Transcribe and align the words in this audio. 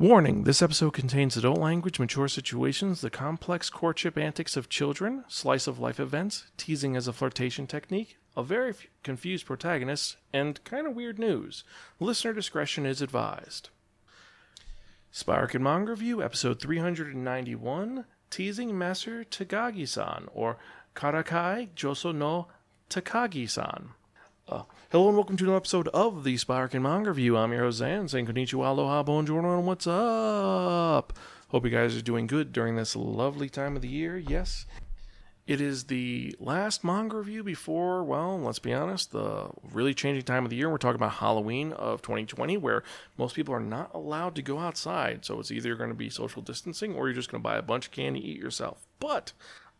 Warning 0.00 0.44
this 0.44 0.62
episode 0.62 0.94
contains 0.94 1.36
adult 1.36 1.58
language, 1.58 2.00
mature 2.00 2.26
situations, 2.26 3.02
the 3.02 3.10
complex 3.10 3.68
courtship 3.68 4.16
antics 4.16 4.56
of 4.56 4.70
children, 4.70 5.24
slice 5.28 5.66
of 5.66 5.78
life 5.78 6.00
events, 6.00 6.46
teasing 6.56 6.96
as 6.96 7.06
a 7.06 7.12
flirtation 7.12 7.66
technique, 7.66 8.16
a 8.34 8.42
very 8.42 8.70
f- 8.70 8.86
confused 9.02 9.44
protagonist, 9.44 10.16
and 10.32 10.64
kind 10.64 10.86
of 10.86 10.96
weird 10.96 11.18
news. 11.18 11.64
Listener 12.00 12.32
discretion 12.32 12.86
is 12.86 13.02
advised. 13.02 13.68
Spiraken 15.12 15.60
Manga 15.60 15.90
Review, 15.90 16.22
episode 16.22 16.62
391 16.62 18.06
Teasing 18.30 18.78
Master 18.78 19.22
Takagi 19.22 19.86
san, 19.86 20.28
or 20.32 20.56
Karakai 20.96 21.74
Jouzu 21.74 22.14
no 22.14 22.48
Takagi 22.88 23.50
san. 23.50 23.90
Uh, 24.50 24.64
hello 24.90 25.06
and 25.06 25.16
welcome 25.16 25.36
to 25.36 25.44
another 25.44 25.58
episode 25.58 25.86
of 25.88 26.24
the 26.24 26.34
Spiraken 26.34 26.82
Manga 26.82 27.10
Review. 27.10 27.36
I'm 27.36 27.52
your 27.52 27.60
host 27.62 27.80
Xan, 27.80 28.10
saying 28.10 28.26
konnichiwa, 28.26 28.66
aloha, 28.66 29.04
bonjour, 29.04 29.38
and 29.38 29.64
what's 29.64 29.86
up? 29.86 31.12
Hope 31.50 31.64
you 31.64 31.70
guys 31.70 31.96
are 31.96 32.02
doing 32.02 32.26
good 32.26 32.52
during 32.52 32.74
this 32.74 32.96
lovely 32.96 33.48
time 33.48 33.76
of 33.76 33.82
the 33.82 33.88
year. 33.88 34.18
Yes, 34.18 34.66
it 35.46 35.60
is 35.60 35.84
the 35.84 36.34
last 36.40 36.82
manga 36.82 37.18
review 37.18 37.44
before, 37.44 38.02
well, 38.02 38.40
let's 38.40 38.58
be 38.58 38.74
honest, 38.74 39.12
the 39.12 39.50
really 39.72 39.94
changing 39.94 40.24
time 40.24 40.42
of 40.42 40.50
the 40.50 40.56
year. 40.56 40.68
We're 40.68 40.78
talking 40.78 40.96
about 40.96 41.12
Halloween 41.12 41.72
of 41.72 42.02
2020, 42.02 42.56
where 42.56 42.82
most 43.16 43.36
people 43.36 43.54
are 43.54 43.60
not 43.60 43.94
allowed 43.94 44.34
to 44.34 44.42
go 44.42 44.58
outside. 44.58 45.24
So 45.24 45.38
it's 45.38 45.52
either 45.52 45.76
going 45.76 45.90
to 45.90 45.94
be 45.94 46.10
social 46.10 46.42
distancing 46.42 46.96
or 46.96 47.06
you're 47.06 47.14
just 47.14 47.30
going 47.30 47.40
to 47.40 47.48
buy 47.48 47.56
a 47.56 47.62
bunch 47.62 47.86
of 47.86 47.92
candy, 47.92 48.32
eat 48.32 48.40
yourself. 48.40 48.84
But 48.98 49.32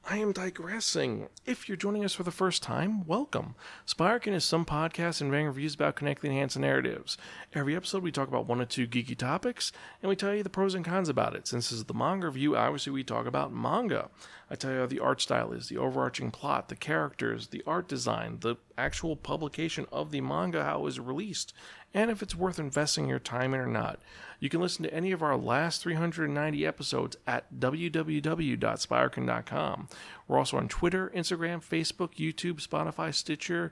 I 0.09 0.17
am 0.17 0.33
digressing. 0.33 1.29
If 1.47 1.69
you're 1.69 1.77
joining 1.77 2.05
us 2.05 2.15
for 2.15 2.25
the 2.25 2.31
first 2.33 2.63
time, 2.63 3.07
welcome. 3.07 3.55
Spiraken 3.87 4.33
is 4.33 4.45
some 4.45 4.65
podcasts 4.65 5.21
and 5.21 5.31
varying 5.31 5.47
reviews 5.47 5.75
about 5.75 5.95
connecting 5.95 6.33
enhanced 6.33 6.59
narratives. 6.59 7.17
Every 7.55 7.77
episode, 7.77 8.03
we 8.03 8.11
talk 8.11 8.27
about 8.27 8.47
one 8.47 8.61
or 8.61 8.65
two 8.65 8.89
geeky 8.89 9.17
topics, 9.17 9.73
and 10.03 10.09
we 10.09 10.17
tell 10.17 10.35
you 10.35 10.43
the 10.43 10.51
pros 10.51 10.75
and 10.75 10.85
cons 10.85 11.09
about 11.09 11.37
it. 11.37 11.47
Since 11.47 11.71
this 11.71 11.79
is 11.79 11.85
the 11.85 11.95
manga 11.95 12.27
review, 12.27 12.57
obviously 12.57 12.93
we 12.93 13.05
talk 13.05 13.27
about 13.27 13.53
manga. 13.53 14.09
I 14.51 14.57
tell 14.57 14.73
you 14.73 14.81
how 14.81 14.87
the 14.87 14.99
art 14.99 15.21
style 15.21 15.53
is, 15.53 15.69
the 15.69 15.79
overarching 15.79 16.33
plot, 16.33 16.69
the 16.71 16.77
characters, 16.77 17.49
the 17.49 17.63
art 17.65 17.87
design, 17.87 18.39
the 18.41 18.57
actual 18.77 19.15
publication 19.15 19.87
of 19.93 20.11
the 20.11 20.23
manga, 20.23 20.65
how 20.65 20.81
it 20.81 20.83
was 20.83 20.99
released, 20.99 21.53
and 21.95 22.11
if 22.11 22.21
it's 22.21 22.35
worth 22.35 22.59
investing 22.59 23.07
your 23.07 23.21
time 23.21 23.55
in 23.55 23.61
or 23.61 23.67
not. 23.67 24.01
You 24.41 24.49
can 24.49 24.61
listen 24.61 24.83
to 24.85 24.93
any 24.93 25.13
of 25.13 25.23
our 25.23 25.37
last 25.37 25.83
390 25.83 26.67
episodes 26.67 27.17
at 27.27 27.61
www.spiraken.com. 27.61 29.89
We're 30.27 30.39
also 30.39 30.57
on 30.57 30.69
Twitter, 30.69 31.13
Instagram, 31.15 31.63
Facebook, 31.63 32.15
YouTube, 32.15 32.67
Spotify, 32.67 33.15
Stitcher, 33.15 33.71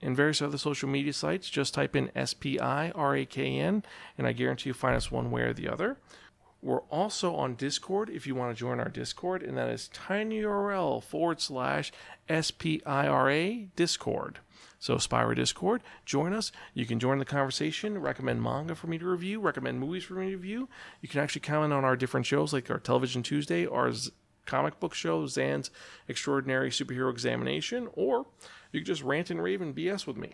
and 0.00 0.16
various 0.16 0.40
other 0.40 0.58
social 0.58 0.88
media 0.88 1.12
sites. 1.12 1.50
Just 1.50 1.74
type 1.74 1.96
in 1.96 2.12
S 2.14 2.32
P 2.32 2.60
I 2.60 2.92
R 2.92 3.16
A 3.16 3.26
K 3.26 3.58
N, 3.58 3.82
and 4.16 4.24
I 4.26 4.32
guarantee 4.32 4.70
you 4.70 4.74
find 4.74 4.96
us 4.96 5.10
one 5.10 5.30
way 5.32 5.42
or 5.42 5.52
the 5.52 5.68
other. 5.68 5.98
We're 6.64 6.80
also 6.84 7.34
on 7.34 7.56
Discord 7.56 8.08
if 8.08 8.26
you 8.26 8.34
want 8.34 8.56
to 8.56 8.58
join 8.58 8.80
our 8.80 8.88
Discord, 8.88 9.42
and 9.42 9.58
that 9.58 9.68
is 9.68 9.90
tinyurl 9.92 11.04
forward 11.04 11.38
slash 11.42 11.92
SPIRA 12.26 13.68
Discord. 13.76 14.38
So, 14.78 14.96
Spira 14.96 15.34
Discord, 15.34 15.82
join 16.06 16.32
us. 16.32 16.52
You 16.72 16.86
can 16.86 16.98
join 16.98 17.18
the 17.18 17.26
conversation, 17.26 17.98
recommend 17.98 18.42
manga 18.42 18.74
for 18.74 18.86
me 18.86 18.96
to 18.96 19.04
review, 19.04 19.40
recommend 19.40 19.78
movies 19.78 20.04
for 20.04 20.14
me 20.14 20.30
to 20.30 20.36
review. 20.36 20.70
You 21.02 21.08
can 21.10 21.20
actually 21.20 21.42
comment 21.42 21.74
on 21.74 21.84
our 21.84 21.96
different 21.96 22.24
shows 22.24 22.54
like 22.54 22.70
our 22.70 22.80
Television 22.80 23.22
Tuesday, 23.22 23.66
our 23.66 23.92
Z- 23.92 24.12
comic 24.46 24.80
book 24.80 24.94
show, 24.94 25.26
Zan's 25.26 25.70
Extraordinary 26.08 26.70
Superhero 26.70 27.10
Examination, 27.10 27.88
or 27.92 28.24
you 28.72 28.80
can 28.80 28.86
just 28.86 29.02
rant 29.02 29.28
and 29.28 29.42
rave 29.42 29.60
and 29.60 29.76
BS 29.76 30.06
with 30.06 30.16
me. 30.16 30.32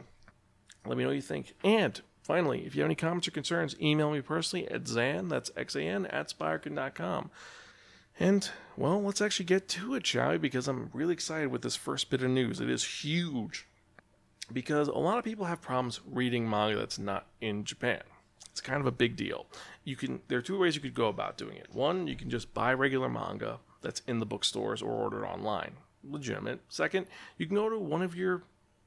Let 0.86 0.96
me 0.96 1.02
know 1.02 1.10
what 1.10 1.16
you 1.16 1.22
think. 1.22 1.54
And 1.64 2.00
finally, 2.30 2.64
if 2.64 2.76
you 2.76 2.82
have 2.82 2.86
any 2.86 2.94
comments 2.94 3.26
or 3.26 3.32
concerns, 3.32 3.74
email 3.80 4.12
me 4.12 4.20
personally 4.20 4.68
at 4.68 4.84
Xan, 4.84 5.28
that's 5.28 5.50
X-A-N, 5.56 6.06
at 6.06 6.28
Spiraken.com. 6.28 7.28
And, 8.20 8.48
well, 8.76 9.02
let's 9.02 9.20
actually 9.20 9.46
get 9.46 9.66
to 9.70 9.96
it, 9.96 10.06
shall 10.06 10.30
we? 10.30 10.38
Because 10.38 10.68
I'm 10.68 10.90
really 10.92 11.12
excited 11.12 11.50
with 11.50 11.62
this 11.62 11.74
first 11.74 12.08
bit 12.08 12.22
of 12.22 12.30
news. 12.30 12.60
It 12.60 12.70
is 12.70 12.84
huge. 12.84 13.66
Because 14.52 14.86
a 14.86 14.92
lot 14.92 15.18
of 15.18 15.24
people 15.24 15.46
have 15.46 15.60
problems 15.60 16.00
reading 16.06 16.48
manga 16.48 16.78
that's 16.78 17.00
not 17.00 17.26
in 17.40 17.64
Japan. 17.64 18.02
It's 18.52 18.60
kind 18.60 18.80
of 18.80 18.86
a 18.86 18.92
big 18.92 19.16
deal. 19.16 19.46
You 19.82 19.96
can 19.96 20.20
there 20.28 20.38
are 20.38 20.42
two 20.42 20.58
ways 20.58 20.76
you 20.76 20.80
could 20.80 20.94
go 20.94 21.08
about 21.08 21.36
doing 21.36 21.56
it. 21.56 21.68
One, 21.72 22.06
you 22.06 22.14
can 22.14 22.30
just 22.30 22.54
buy 22.54 22.74
regular 22.74 23.08
manga 23.08 23.58
that's 23.80 24.02
in 24.06 24.20
the 24.20 24.26
bookstores 24.26 24.82
or 24.82 24.92
order 24.92 25.24
it 25.24 25.28
online. 25.28 25.72
Legitimate. 26.08 26.60
Second, 26.68 27.06
you 27.38 27.46
can 27.46 27.56
go 27.56 27.68
to 27.68 27.78
one 27.78 28.02
of 28.02 28.14
your 28.14 28.42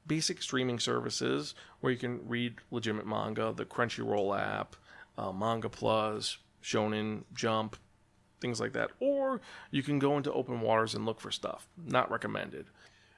basic 0.06 0.42
streaming 0.42 0.78
services 0.78 1.54
where 1.80 1.92
you 1.92 1.98
can 1.98 2.26
read 2.28 2.56
legitimate 2.70 3.06
manga, 3.06 3.52
the 3.56 3.64
Crunchyroll 3.64 4.38
app, 4.38 4.76
uh, 5.16 5.32
Manga 5.32 5.68
Plus, 5.68 6.38
Shonen 6.62 7.24
Jump, 7.34 7.76
things 8.40 8.60
like 8.60 8.72
that. 8.72 8.90
Or 9.00 9.40
you 9.70 9.82
can 9.82 9.98
go 9.98 10.16
into 10.16 10.32
open 10.32 10.60
waters 10.60 10.94
and 10.94 11.06
look 11.06 11.20
for 11.20 11.30
stuff. 11.30 11.66
Not 11.76 12.10
recommended. 12.10 12.66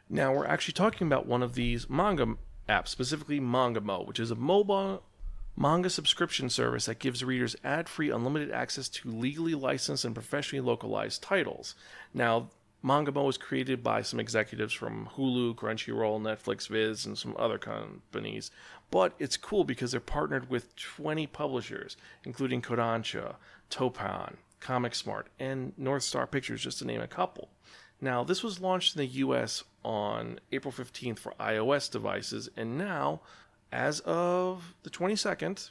Now, 0.09 0.33
we're 0.33 0.47
actually 0.47 0.75
talking 0.75 1.07
about 1.07 1.27
one 1.27 1.43
of 1.43 1.55
these 1.55 1.91
manga 1.91 2.37
apps, 2.69 2.89
specifically 2.89 3.41
Mangamo, 3.41 4.07
which 4.07 4.21
is 4.21 4.31
a 4.31 4.37
mobile 4.37 5.03
manga 5.57 5.89
subscription 5.89 6.51
service 6.51 6.87
that 6.87 6.99
gives 6.99 7.25
readers 7.25 7.57
ad 7.65 7.89
free, 7.89 8.11
unlimited 8.11 8.53
access 8.53 8.89
to 8.89 9.11
legally 9.11 9.55
licensed 9.55 10.05
and 10.05 10.15
professionally 10.15 10.65
localized 10.65 11.23
titles. 11.23 11.75
Now, 12.13 12.51
Mangamo 12.83 13.25
was 13.25 13.39
created 13.39 13.83
by 13.83 14.03
some 14.03 14.21
executives 14.21 14.73
from 14.73 15.09
Hulu, 15.17 15.55
Crunchyroll, 15.57 16.21
Netflix, 16.21 16.69
Viz, 16.69 17.05
and 17.05 17.19
some 17.19 17.35
other 17.39 17.59
companies. 17.59 18.51
But 18.91 19.15
it's 19.19 19.37
cool 19.37 19.65
because 19.65 19.91
they're 19.91 20.01
partnered 20.01 20.49
with 20.49 20.77
20 20.77 21.27
publishers, 21.27 21.97
including 22.25 22.63
Kodansha, 22.63 23.37
Topan, 23.71 24.37
Comic 24.61 24.95
Smart, 24.95 25.29
and 25.41 25.73
North 25.77 26.05
Star 26.05 26.27
Pictures, 26.27 26.63
just 26.63 26.79
to 26.79 26.85
name 26.85 27.01
a 27.01 27.09
couple. 27.09 27.49
Now, 28.01 28.23
this 28.25 28.43
was 28.43 28.61
launched 28.61 28.95
in 28.95 29.01
the 29.01 29.07
US 29.07 29.65
on 29.83 30.39
April 30.53 30.73
15th 30.73 31.19
for 31.19 31.33
iOS 31.41 31.91
devices, 31.91 32.49
and 32.57 32.77
now, 32.77 33.21
as 33.73 34.01
of 34.01 34.75
the 34.83 34.91
22nd, 34.91 35.71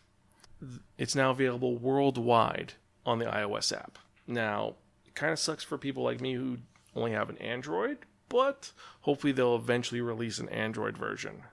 it's 0.97 1.15
now 1.15 1.31
available 1.31 1.77
worldwide 1.77 2.73
on 3.05 3.19
the 3.19 3.25
iOS 3.25 3.75
app. 3.75 3.99
Now, 4.27 4.75
it 5.05 5.13
kind 5.13 5.31
of 5.31 5.39
sucks 5.39 5.63
for 5.63 5.77
people 5.77 6.03
like 6.03 6.19
me 6.19 6.33
who 6.33 6.57
only 6.95 7.11
have 7.11 7.29
an 7.29 7.37
Android, 7.37 7.99
but 8.29 8.71
hopefully 9.01 9.33
they'll 9.33 9.55
eventually 9.55 10.01
release 10.01 10.39
an 10.39 10.49
Android 10.49 10.97
version. 10.97 11.43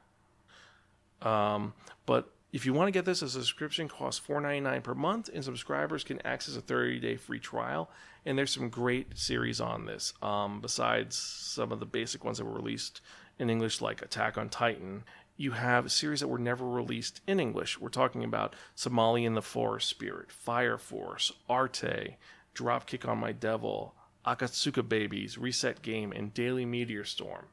Um, 1.21 1.75
but 2.07 2.33
if 2.53 2.67
you 2.67 2.75
want 2.75 2.89
to 2.89 2.93
get 2.93 3.05
this, 3.05 3.23
a 3.23 3.29
subscription 3.29 3.89
costs 3.89 4.25
$4.99 4.27 4.83
per 4.83 4.95
month, 4.95 5.31
and 5.33 5.43
subscribers 5.43 6.05
can 6.05 6.25
access 6.25 6.57
a 6.57 6.61
30 6.61 7.01
day 7.01 7.17
free 7.17 7.41
trial. 7.41 7.91
And 8.25 8.39
there's 8.39 8.53
some 8.53 8.69
great 8.69 9.19
series 9.19 9.61
on 9.61 9.87
this, 9.87 10.13
um, 10.23 10.61
besides 10.61 11.17
some 11.17 11.73
of 11.73 11.81
the 11.81 11.87
basic 11.87 12.25
ones 12.25 12.39
that 12.39 12.45
were 12.45 12.53
released 12.53 13.01
in 13.39 13.51
English, 13.51 13.81
like 13.81 14.03
Attack 14.03 14.39
on 14.39 14.49
Titan. 14.49 15.05
You 15.37 15.53
have 15.53 15.91
series 15.91 16.21
that 16.21 16.29
were 16.29 16.39
never 16.39 16.69
released 16.69 17.21
in 17.27 17.41
English. 17.41 17.81
We're 17.81 17.89
talking 17.89 18.23
about 18.23 18.55
Somali 18.75 19.25
in 19.25 19.35
the 19.35 19.43
Forest 19.43 19.89
Spirit, 19.89 20.31
Fire 20.31 20.79
Force, 20.79 21.33
Arte, 21.49 22.17
Dropkick 22.55 23.09
on 23.09 23.19
My 23.19 23.33
Devil, 23.33 23.95
Akatsuka 24.27 24.89
Babies, 24.89 25.39
Reset 25.39 25.83
Game, 25.83 26.13
and 26.13 26.35
Daily 26.35 26.65
Meteor 26.65 27.05
Storm. 27.05 27.47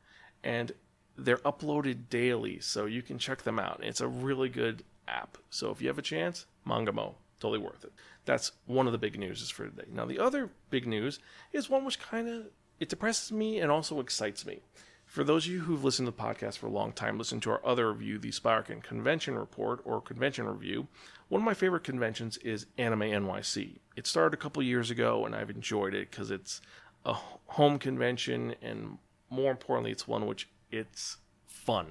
And 0.43 0.71
they're 1.17 1.37
uploaded 1.37 2.09
daily, 2.09 2.59
so 2.59 2.85
you 2.85 3.01
can 3.01 3.17
check 3.17 3.41
them 3.41 3.59
out. 3.59 3.81
It's 3.83 4.01
a 4.01 4.07
really 4.07 4.49
good 4.49 4.83
app. 5.07 5.37
So 5.49 5.71
if 5.71 5.81
you 5.81 5.87
have 5.87 5.97
a 5.97 6.03
chance, 6.03 6.45
Mangamo, 6.65 7.15
totally 7.39 7.59
worth 7.59 7.83
it. 7.83 7.93
That's 8.25 8.51
one 8.65 8.85
of 8.85 8.91
the 8.91 8.99
big 8.99 9.17
news 9.17 9.49
for 9.49 9.65
today. 9.65 9.87
Now 9.91 10.05
the 10.05 10.19
other 10.19 10.49
big 10.69 10.87
news 10.87 11.19
is 11.51 11.69
one 11.69 11.85
which 11.85 11.99
kind 11.99 12.29
of 12.29 12.47
it 12.79 12.89
depresses 12.89 13.31
me 13.31 13.59
and 13.59 13.71
also 13.71 13.99
excites 13.99 14.45
me. 14.45 14.61
For 15.09 15.23
those 15.23 15.47
of 15.47 15.51
you 15.51 15.61
who've 15.61 15.83
listened 15.83 16.05
to 16.05 16.11
the 16.11 16.21
podcast 16.21 16.59
for 16.59 16.67
a 16.67 16.71
long 16.71 16.91
time, 16.91 17.17
listen 17.17 17.39
to 17.39 17.49
our 17.49 17.65
other 17.65 17.91
review, 17.91 18.19
the 18.19 18.29
Spiraken 18.29 18.83
Convention 18.83 19.39
Report 19.39 19.81
or 19.83 20.01
Convention 20.01 20.45
Review. 20.45 20.87
One 21.29 21.41
of 21.41 21.45
my 21.45 21.55
favorite 21.55 21.83
conventions 21.83 22.37
is 22.37 22.67
Anime 22.77 23.01
NYC. 23.01 23.79
It 23.95 24.05
started 24.05 24.35
a 24.37 24.41
couple 24.41 24.61
years 24.61 24.91
ago, 24.91 25.25
and 25.25 25.33
I've 25.33 25.49
enjoyed 25.49 25.95
it 25.95 26.11
because 26.11 26.29
it's 26.29 26.61
a 27.05 27.15
home 27.47 27.79
convention, 27.79 28.53
and 28.61 28.99
more 29.31 29.49
importantly, 29.49 29.91
it's 29.91 30.07
one 30.07 30.27
which 30.27 30.47
it's 30.69 31.17
fun. 31.47 31.87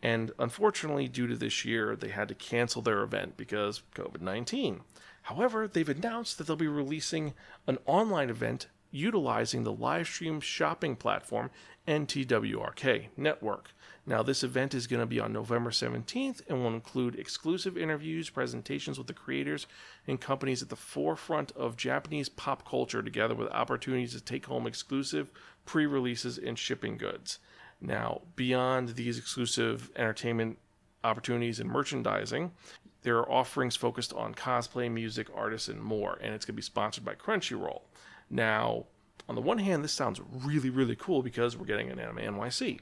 And 0.00 0.30
unfortunately, 0.38 1.08
due 1.08 1.26
to 1.26 1.36
this 1.36 1.64
year, 1.64 1.96
they 1.96 2.10
had 2.10 2.28
to 2.28 2.36
cancel 2.36 2.82
their 2.82 3.02
event 3.02 3.36
because 3.36 3.82
COVID 3.96 4.20
19. 4.20 4.82
However, 5.22 5.66
they've 5.66 5.88
announced 5.88 6.38
that 6.38 6.46
they'll 6.46 6.54
be 6.54 6.68
releasing 6.68 7.34
an 7.66 7.78
online 7.84 8.30
event 8.30 8.68
utilizing 8.94 9.64
the 9.64 9.72
live 9.72 10.06
stream 10.06 10.40
shopping 10.40 10.94
platform 10.94 11.50
NTWRK 11.88 13.08
Network. 13.16 13.72
Now, 14.06 14.22
this 14.22 14.44
event 14.44 14.72
is 14.74 14.86
going 14.86 15.00
to 15.00 15.06
be 15.06 15.18
on 15.18 15.32
November 15.32 15.70
17th 15.70 16.42
and 16.48 16.62
will 16.62 16.74
include 16.74 17.18
exclusive 17.18 17.76
interviews, 17.76 18.30
presentations 18.30 18.98
with 18.98 19.06
the 19.06 19.14
creators 19.14 19.66
and 20.06 20.20
companies 20.20 20.62
at 20.62 20.68
the 20.68 20.76
forefront 20.76 21.52
of 21.52 21.76
Japanese 21.76 22.28
pop 22.28 22.68
culture, 22.68 23.02
together 23.02 23.34
with 23.34 23.48
opportunities 23.48 24.12
to 24.12 24.20
take 24.20 24.46
home 24.46 24.66
exclusive 24.66 25.30
pre 25.64 25.86
releases 25.86 26.38
and 26.38 26.58
shipping 26.58 26.96
goods. 26.96 27.38
Now, 27.80 28.22
beyond 28.36 28.90
these 28.90 29.18
exclusive 29.18 29.90
entertainment 29.96 30.58
opportunities 31.04 31.60
and 31.60 31.70
merchandising. 31.70 32.50
There 33.02 33.18
are 33.18 33.30
offerings 33.30 33.76
focused 33.76 34.14
on 34.14 34.34
cosplay, 34.34 34.90
music, 34.90 35.28
artists, 35.34 35.68
and 35.68 35.80
more, 35.80 36.18
and 36.22 36.34
it's 36.34 36.46
going 36.46 36.54
to 36.54 36.56
be 36.56 36.62
sponsored 36.62 37.04
by 37.04 37.14
Crunchyroll. 37.14 37.82
Now, 38.30 38.86
on 39.28 39.34
the 39.34 39.40
one 39.40 39.58
hand, 39.58 39.84
this 39.84 39.92
sounds 39.92 40.20
really, 40.32 40.70
really 40.70 40.96
cool 40.96 41.22
because 41.22 41.56
we're 41.56 41.66
getting 41.66 41.90
an 41.90 41.98
Anime 41.98 42.18
NYC. 42.18 42.80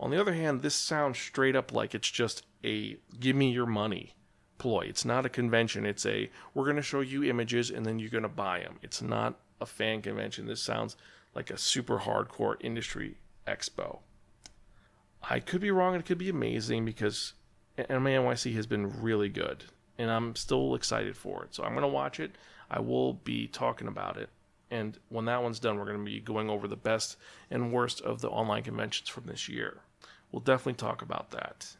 On 0.00 0.10
the 0.10 0.20
other 0.20 0.32
hand, 0.32 0.62
this 0.62 0.74
sounds 0.74 1.18
straight 1.18 1.54
up 1.54 1.72
like 1.72 1.94
it's 1.94 2.10
just 2.10 2.44
a 2.64 2.96
give 3.20 3.36
me 3.36 3.50
your 3.50 3.66
money 3.66 4.14
ploy. 4.58 4.82
It's 4.88 5.04
not 5.04 5.26
a 5.26 5.28
convention. 5.28 5.84
It's 5.86 6.06
a 6.06 6.30
we're 6.54 6.64
going 6.64 6.76
to 6.76 6.82
show 6.82 7.00
you 7.00 7.24
images 7.24 7.70
and 7.70 7.84
then 7.84 7.98
you're 7.98 8.10
going 8.10 8.22
to 8.22 8.28
buy 8.28 8.60
them. 8.60 8.78
It's 8.82 9.02
not 9.02 9.38
a 9.60 9.66
fan 9.66 10.02
convention. 10.02 10.46
This 10.46 10.62
sounds 10.62 10.96
like 11.34 11.50
a 11.50 11.58
super 11.58 11.98
hardcore 11.98 12.56
industry 12.60 13.16
expo. 13.46 14.00
I 15.28 15.40
could 15.40 15.60
be 15.60 15.70
wrong. 15.70 15.94
It 15.94 16.04
could 16.04 16.18
be 16.18 16.28
amazing 16.28 16.84
because 16.84 17.34
Anime 17.78 18.06
NYC 18.06 18.54
has 18.54 18.66
been 18.66 19.02
really 19.02 19.28
good, 19.28 19.64
and 19.98 20.10
I'm 20.10 20.36
still 20.36 20.74
excited 20.74 21.16
for 21.16 21.44
it. 21.44 21.54
So 21.54 21.62
I'm 21.62 21.72
going 21.72 21.82
to 21.82 21.88
watch 21.88 22.20
it. 22.20 22.32
I 22.70 22.80
will 22.80 23.14
be 23.14 23.46
talking 23.46 23.88
about 23.88 24.16
it. 24.16 24.30
And 24.72 24.98
when 25.10 25.26
that 25.26 25.42
one's 25.42 25.60
done, 25.60 25.76
we're 25.76 25.84
going 25.84 25.98
to 25.98 26.04
be 26.04 26.18
going 26.18 26.48
over 26.48 26.66
the 26.66 26.76
best 26.76 27.16
and 27.50 27.72
worst 27.72 28.00
of 28.00 28.22
the 28.22 28.30
online 28.30 28.62
conventions 28.62 29.08
from 29.08 29.26
this 29.26 29.46
year. 29.46 29.82
We'll 30.30 30.40
definitely 30.40 30.74
talk 30.74 31.02
about 31.02 31.30
that. 31.32 31.76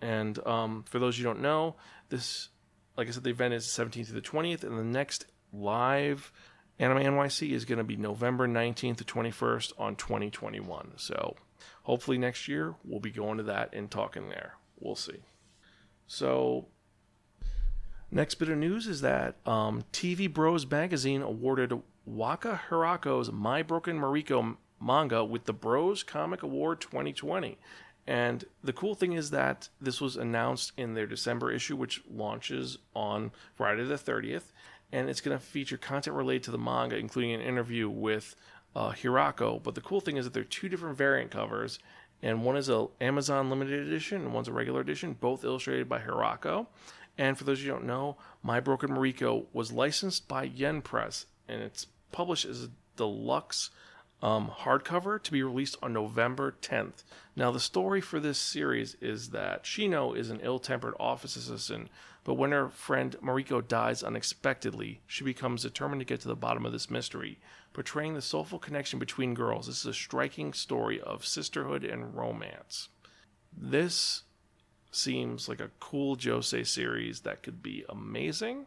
And 0.00 0.44
um, 0.46 0.84
for 0.88 0.98
those 0.98 1.18
you 1.18 1.24
don't 1.24 1.42
know, 1.42 1.76
this, 2.08 2.48
like 2.96 3.08
I 3.08 3.10
said, 3.10 3.24
the 3.24 3.30
event 3.30 3.52
is 3.52 3.66
17th 3.66 4.06
to 4.06 4.12
the 4.14 4.22
20th, 4.22 4.64
and 4.64 4.78
the 4.78 4.84
next 4.84 5.26
live 5.52 6.32
Anime 6.78 7.02
NYC 7.02 7.50
is 7.50 7.66
going 7.66 7.76
to 7.76 7.84
be 7.84 7.96
November 7.96 8.48
19th 8.48 8.96
to 8.96 9.04
21st 9.04 9.74
on 9.78 9.96
2021. 9.96 10.92
So 10.96 11.36
hopefully 11.82 12.16
next 12.16 12.48
year 12.48 12.74
we'll 12.84 13.00
be 13.00 13.10
going 13.10 13.36
to 13.36 13.44
that 13.44 13.74
and 13.74 13.90
talking 13.90 14.30
there. 14.30 14.54
We'll 14.78 14.96
see. 14.96 15.20
So 16.06 16.68
next 18.10 18.36
bit 18.36 18.48
of 18.48 18.56
news 18.56 18.86
is 18.86 19.02
that 19.02 19.36
um, 19.44 19.84
TV 19.92 20.32
Bros 20.32 20.68
magazine 20.68 21.20
awarded 21.20 21.74
Waka 22.06 22.60
Hirako's 22.68 23.30
My 23.30 23.62
Broken 23.62 23.98
Mariko 23.98 24.56
manga 24.80 25.24
with 25.24 25.44
the 25.44 25.52
Bros 25.52 26.02
Comic 26.02 26.42
Award 26.42 26.80
2020. 26.80 27.58
And 28.06 28.44
the 28.64 28.72
cool 28.72 28.94
thing 28.94 29.12
is 29.12 29.30
that 29.30 29.68
this 29.80 30.00
was 30.00 30.16
announced 30.16 30.72
in 30.76 30.94
their 30.94 31.06
December 31.06 31.52
issue, 31.52 31.76
which 31.76 32.02
launches 32.10 32.78
on 32.94 33.30
Friday 33.54 33.84
the 33.84 33.94
30th. 33.94 34.52
And 34.90 35.08
it's 35.08 35.20
going 35.20 35.38
to 35.38 35.44
feature 35.44 35.76
content 35.76 36.16
related 36.16 36.42
to 36.44 36.50
the 36.50 36.58
manga, 36.58 36.96
including 36.96 37.32
an 37.32 37.40
interview 37.40 37.88
with 37.88 38.34
uh, 38.74 38.90
Hirako. 38.90 39.62
But 39.62 39.74
the 39.74 39.80
cool 39.80 40.00
thing 40.00 40.16
is 40.16 40.24
that 40.24 40.34
there 40.34 40.42
are 40.42 40.46
two 40.46 40.68
different 40.68 40.96
variant 40.96 41.30
covers, 41.30 41.78
and 42.22 42.44
one 42.44 42.56
is 42.56 42.68
a 42.68 42.86
Amazon 43.00 43.50
limited 43.50 43.86
edition, 43.86 44.22
and 44.22 44.34
one's 44.34 44.48
a 44.48 44.52
regular 44.52 44.80
edition, 44.80 45.16
both 45.20 45.44
illustrated 45.44 45.88
by 45.88 46.00
Hirako. 46.00 46.66
And 47.18 47.36
for 47.36 47.44
those 47.44 47.62
you 47.62 47.70
don't 47.70 47.84
know, 47.84 48.16
My 48.42 48.60
Broken 48.60 48.90
Mariko 48.90 49.46
was 49.52 49.72
licensed 49.72 50.26
by 50.26 50.44
Yen 50.44 50.80
Press, 50.82 51.26
and 51.50 51.62
it's 51.62 51.86
published 52.12 52.44
as 52.44 52.64
a 52.64 52.70
deluxe 52.96 53.70
um, 54.22 54.50
hardcover 54.54 55.22
to 55.22 55.32
be 55.32 55.42
released 55.42 55.76
on 55.82 55.92
November 55.92 56.54
10th. 56.62 57.04
Now, 57.34 57.50
the 57.50 57.60
story 57.60 58.00
for 58.00 58.20
this 58.20 58.38
series 58.38 58.96
is 59.00 59.30
that 59.30 59.64
Shino 59.64 60.16
is 60.16 60.30
an 60.30 60.40
ill 60.42 60.58
tempered 60.58 60.94
office 61.00 61.36
assistant, 61.36 61.88
but 62.24 62.34
when 62.34 62.52
her 62.52 62.68
friend 62.68 63.16
Mariko 63.22 63.66
dies 63.66 64.02
unexpectedly, 64.02 65.00
she 65.06 65.24
becomes 65.24 65.62
determined 65.62 66.00
to 66.00 66.04
get 66.04 66.20
to 66.20 66.28
the 66.28 66.36
bottom 66.36 66.66
of 66.66 66.72
this 66.72 66.90
mystery, 66.90 67.38
portraying 67.72 68.14
the 68.14 68.20
soulful 68.20 68.58
connection 68.58 68.98
between 68.98 69.32
girls. 69.32 69.66
This 69.66 69.80
is 69.80 69.86
a 69.86 69.94
striking 69.94 70.52
story 70.52 71.00
of 71.00 71.24
sisterhood 71.24 71.82
and 71.82 72.14
romance. 72.14 72.88
This 73.56 74.22
seems 74.92 75.48
like 75.48 75.60
a 75.60 75.70
cool 75.80 76.16
josei 76.16 76.66
series 76.66 77.20
that 77.20 77.42
could 77.42 77.62
be 77.62 77.84
amazing 77.88 78.66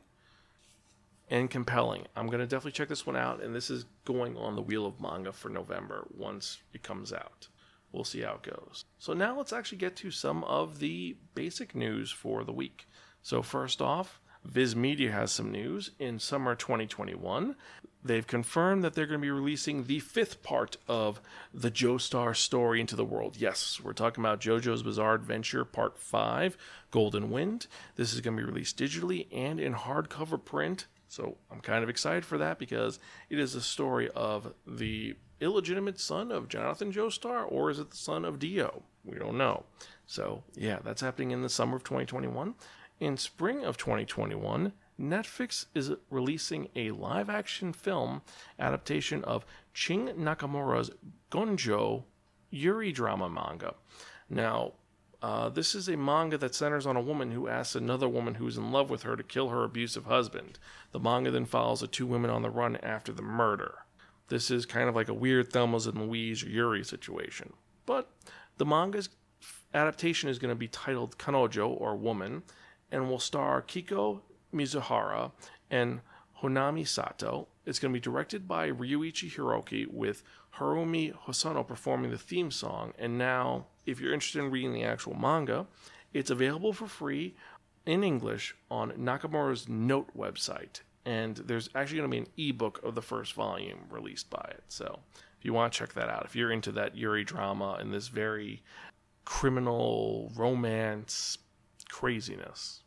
and 1.33 1.49
compelling. 1.49 2.05
I'm 2.15 2.27
going 2.27 2.41
to 2.41 2.45
definitely 2.45 2.73
check 2.73 2.89
this 2.89 3.07
one 3.07 3.15
out, 3.15 3.41
and 3.41 3.55
this 3.55 3.71
is 3.71 3.85
going 4.05 4.37
on 4.37 4.55
the 4.55 4.61
Wheel 4.61 4.85
of 4.85 5.01
Manga 5.01 5.33
for 5.33 5.49
November 5.49 6.07
once 6.15 6.59
it 6.73 6.83
comes 6.83 7.11
out. 7.11 7.47
We'll 7.91 8.03
see 8.03 8.21
how 8.21 8.35
it 8.35 8.43
goes. 8.43 8.85
So, 8.99 9.13
now 9.13 9.35
let's 9.35 9.51
actually 9.51 9.79
get 9.79 9.95
to 9.97 10.11
some 10.11 10.43
of 10.43 10.77
the 10.77 11.17
basic 11.33 11.73
news 11.73 12.11
for 12.11 12.43
the 12.43 12.51
week. 12.51 12.87
So, 13.23 13.41
first 13.41 13.81
off, 13.81 14.21
Viz 14.45 14.75
Media 14.75 15.11
has 15.11 15.31
some 15.31 15.51
news. 15.51 15.89
In 15.97 16.19
summer 16.19 16.53
2021, 16.53 17.55
they've 18.03 18.27
confirmed 18.27 18.83
that 18.83 18.93
they're 18.93 19.07
going 19.07 19.19
to 19.19 19.25
be 19.25 19.31
releasing 19.31 19.85
the 19.85 20.01
fifth 20.01 20.43
part 20.43 20.77
of 20.87 21.19
the 21.51 21.71
Joestar 21.71 22.35
story 22.35 22.79
into 22.79 22.95
the 22.95 23.05
world. 23.05 23.37
Yes, 23.37 23.79
we're 23.83 23.93
talking 23.93 24.23
about 24.23 24.39
JoJo's 24.39 24.83
Bizarre 24.83 25.15
Adventure 25.15 25.65
Part 25.65 25.97
5, 25.97 26.57
Golden 26.91 27.31
Wind. 27.31 27.65
This 27.95 28.13
is 28.13 28.21
going 28.21 28.37
to 28.37 28.43
be 28.43 28.47
released 28.47 28.77
digitally 28.77 29.25
and 29.31 29.59
in 29.59 29.73
hardcover 29.73 30.43
print 30.43 30.85
so 31.13 31.37
I'm 31.51 31.59
kind 31.59 31.83
of 31.83 31.89
excited 31.89 32.25
for 32.25 32.39
that 32.39 32.57
because 32.57 32.99
it 33.29 33.37
is 33.37 33.53
a 33.53 33.61
story 33.61 34.09
of 34.15 34.51
the 34.65 35.15
illegitimate 35.39 35.99
son 35.99 36.31
of 36.31 36.49
Jonathan 36.49 36.91
Joestar, 36.91 37.45
or 37.47 37.69
is 37.69 37.77
it 37.77 37.91
the 37.91 37.97
son 37.97 38.25
of 38.25 38.39
Dio? 38.39 38.81
We 39.05 39.19
don't 39.19 39.37
know. 39.37 39.65
So 40.07 40.43
yeah, 40.55 40.79
that's 40.83 41.01
happening 41.01 41.29
in 41.29 41.43
the 41.43 41.49
summer 41.49 41.75
of 41.75 41.83
2021. 41.83 42.55
In 42.99 43.17
spring 43.17 43.63
of 43.63 43.77
2021, 43.77 44.73
Netflix 44.99 45.65
is 45.75 45.91
releasing 46.09 46.69
a 46.75 46.89
live 46.91 47.29
action 47.29 47.73
film 47.73 48.23
adaptation 48.57 49.23
of 49.23 49.45
Ching 49.73 50.07
Nakamura's 50.07 50.89
Gunjo 51.31 52.05
Yuri 52.49 52.91
drama 52.91 53.29
manga. 53.29 53.75
Now, 54.29 54.73
uh, 55.23 55.47
this 55.47 55.73
is 55.73 55.87
a 55.87 55.95
manga 55.95 56.37
that 56.37 56.53
centers 56.53 56.85
on 56.85 56.97
a 56.97 57.01
woman 57.01 57.31
who 57.31 57.47
asks 57.47 57.75
another 57.75 58.09
woman 58.09 58.35
who's 58.35 58.57
in 58.57 58.73
love 58.73 58.89
with 58.89 59.03
her 59.03 59.15
to 59.15 59.23
kill 59.23 59.47
her 59.47 59.63
abusive 59.63 60.03
husband. 60.03 60.59
The 60.91 60.99
manga 60.99 61.31
then 61.31 61.45
follows 61.45 61.79
the 61.79 61.87
two 61.87 62.05
women 62.05 62.29
on 62.29 62.41
the 62.41 62.49
run 62.49 62.75
after 62.83 63.13
the 63.13 63.21
murder. 63.21 63.85
This 64.27 64.51
is 64.51 64.65
kind 64.65 64.89
of 64.89 64.95
like 64.95 65.07
a 65.07 65.13
weird 65.13 65.49
Thelma's 65.49 65.87
and 65.87 65.97
Louise 65.97 66.43
or 66.43 66.49
Yuri 66.49 66.83
situation. 66.83 67.53
But 67.85 68.11
the 68.57 68.65
manga's 68.65 69.07
adaptation 69.73 70.27
is 70.27 70.39
going 70.39 70.53
to 70.53 70.59
be 70.59 70.67
titled 70.67 71.17
Kanojo 71.17 71.69
or 71.69 71.95
Woman 71.95 72.43
and 72.91 73.09
will 73.09 73.17
star 73.17 73.61
Kiko 73.61 74.19
Mizuhara 74.53 75.31
and 75.71 76.01
Honami 76.41 76.85
Sato. 76.85 77.47
It's 77.65 77.79
going 77.79 77.93
to 77.93 77.97
be 77.97 78.03
directed 78.03 78.45
by 78.45 78.71
Ryuichi 78.71 79.33
Hiroki 79.33 79.87
with 79.87 80.21
Harumi 80.57 81.13
Hosono 81.27 81.65
performing 81.65 82.11
the 82.11 82.17
theme 82.17 82.51
song. 82.51 82.91
And 82.99 83.17
now 83.17 83.67
if 83.85 83.99
you're 83.99 84.13
interested 84.13 84.39
in 84.39 84.51
reading 84.51 84.73
the 84.73 84.83
actual 84.83 85.15
manga, 85.15 85.67
it's 86.13 86.29
available 86.29 86.73
for 86.73 86.87
free 86.87 87.35
in 87.85 88.03
English 88.03 88.55
on 88.69 88.91
Nakamura's 88.91 89.67
Note 89.67 90.09
website. 90.17 90.81
And 91.05 91.37
there's 91.37 91.69
actually 91.75 91.97
going 91.97 92.11
to 92.11 92.17
be 92.17 92.21
an 92.23 92.49
ebook 92.49 92.81
of 92.83 92.95
the 92.95 93.01
first 93.01 93.33
volume 93.33 93.79
released 93.89 94.29
by 94.29 94.45
it. 94.49 94.63
So 94.69 94.99
if 95.37 95.43
you 95.43 95.53
want 95.53 95.73
to 95.73 95.79
check 95.79 95.93
that 95.93 96.09
out, 96.09 96.25
if 96.25 96.35
you're 96.35 96.51
into 96.51 96.71
that 96.73 96.95
Yuri 96.95 97.25
drama 97.25 97.77
and 97.79 97.93
this 97.93 98.07
very 98.07 98.63
criminal 99.25 100.31
romance 100.35 101.37
craziness, 101.89 102.81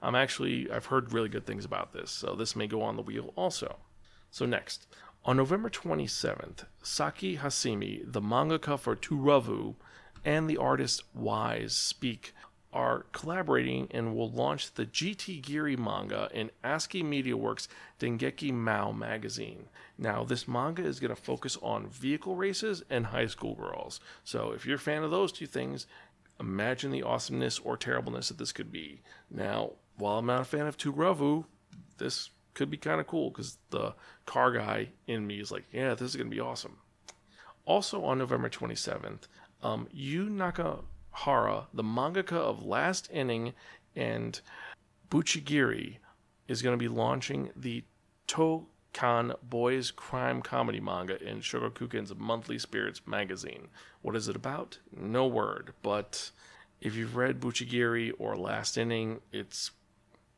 I'm 0.00 0.14
actually, 0.14 0.70
I've 0.70 0.86
heard 0.86 1.12
really 1.12 1.28
good 1.28 1.44
things 1.44 1.64
about 1.64 1.92
this. 1.92 2.10
So 2.10 2.34
this 2.34 2.54
may 2.54 2.66
go 2.66 2.82
on 2.82 2.96
the 2.96 3.02
wheel 3.02 3.32
also. 3.36 3.76
So 4.30 4.46
next, 4.46 4.86
on 5.24 5.36
November 5.36 5.68
27th, 5.68 6.64
Saki 6.82 7.36
Hasimi, 7.36 8.00
the 8.10 8.22
mangaka 8.22 8.78
for 8.78 8.96
Turavu, 8.96 9.74
and 10.24 10.48
the 10.48 10.56
artist 10.56 11.02
Wise 11.14 11.74
Speak 11.74 12.32
are 12.72 13.06
collaborating 13.12 13.88
and 13.90 14.14
will 14.14 14.30
launch 14.30 14.74
the 14.74 14.86
GT 14.86 15.42
Geary 15.42 15.76
manga 15.76 16.28
in 16.32 16.50
ASCII 16.62 17.02
MediaWorks 17.02 17.66
Dengeki 17.98 18.52
Maoh 18.52 18.96
magazine. 18.96 19.64
Now, 19.98 20.22
this 20.24 20.46
manga 20.46 20.84
is 20.84 21.00
going 21.00 21.14
to 21.14 21.20
focus 21.20 21.58
on 21.62 21.88
vehicle 21.88 22.36
races 22.36 22.84
and 22.88 23.06
high 23.06 23.26
school 23.26 23.54
girls. 23.54 23.98
So, 24.22 24.52
if 24.52 24.64
you're 24.64 24.76
a 24.76 24.78
fan 24.78 25.02
of 25.02 25.10
those 25.10 25.32
two 25.32 25.46
things, 25.46 25.86
imagine 26.38 26.90
the 26.90 27.02
awesomeness 27.02 27.58
or 27.58 27.76
terribleness 27.76 28.28
that 28.28 28.38
this 28.38 28.52
could 28.52 28.70
be. 28.70 29.02
Now, 29.30 29.72
while 29.96 30.18
I'm 30.18 30.26
not 30.26 30.42
a 30.42 30.44
fan 30.44 30.66
of 30.66 30.78
Turavu, 30.78 31.44
this 31.98 32.30
could 32.54 32.70
be 32.70 32.76
kind 32.76 33.00
of 33.00 33.06
cool 33.06 33.30
because 33.30 33.58
the 33.70 33.94
car 34.26 34.52
guy 34.52 34.88
in 35.06 35.26
me 35.26 35.40
is 35.40 35.50
like, 35.50 35.64
yeah, 35.72 35.94
this 35.94 36.10
is 36.10 36.16
going 36.16 36.30
to 36.30 36.34
be 36.34 36.40
awesome. 36.40 36.78
Also, 37.66 38.02
on 38.04 38.18
November 38.18 38.48
27th, 38.48 39.28
um, 39.62 39.88
Yu 39.92 40.28
Nakahara, 40.28 41.66
the 41.72 41.82
mangaka 41.82 42.36
of 42.36 42.64
Last 42.64 43.08
Inning 43.12 43.52
and 43.94 44.40
Buchigiri, 45.10 45.96
is 46.48 46.62
going 46.62 46.72
to 46.72 46.82
be 46.82 46.88
launching 46.88 47.50
the 47.56 47.84
Tokan 48.26 49.34
Boys 49.42 49.90
Crime 49.90 50.42
Comedy 50.42 50.80
manga 50.80 51.22
in 51.22 51.40
Shogakukan's 51.40 52.14
Monthly 52.16 52.58
Spirits 52.58 53.00
magazine. 53.06 53.68
What 54.02 54.16
is 54.16 54.28
it 54.28 54.36
about? 54.36 54.78
No 54.96 55.26
word, 55.26 55.72
but 55.82 56.30
if 56.80 56.94
you've 56.94 57.16
read 57.16 57.40
Buchigiri 57.40 58.12
or 58.18 58.36
Last 58.36 58.78
Inning, 58.78 59.20
it's 59.32 59.70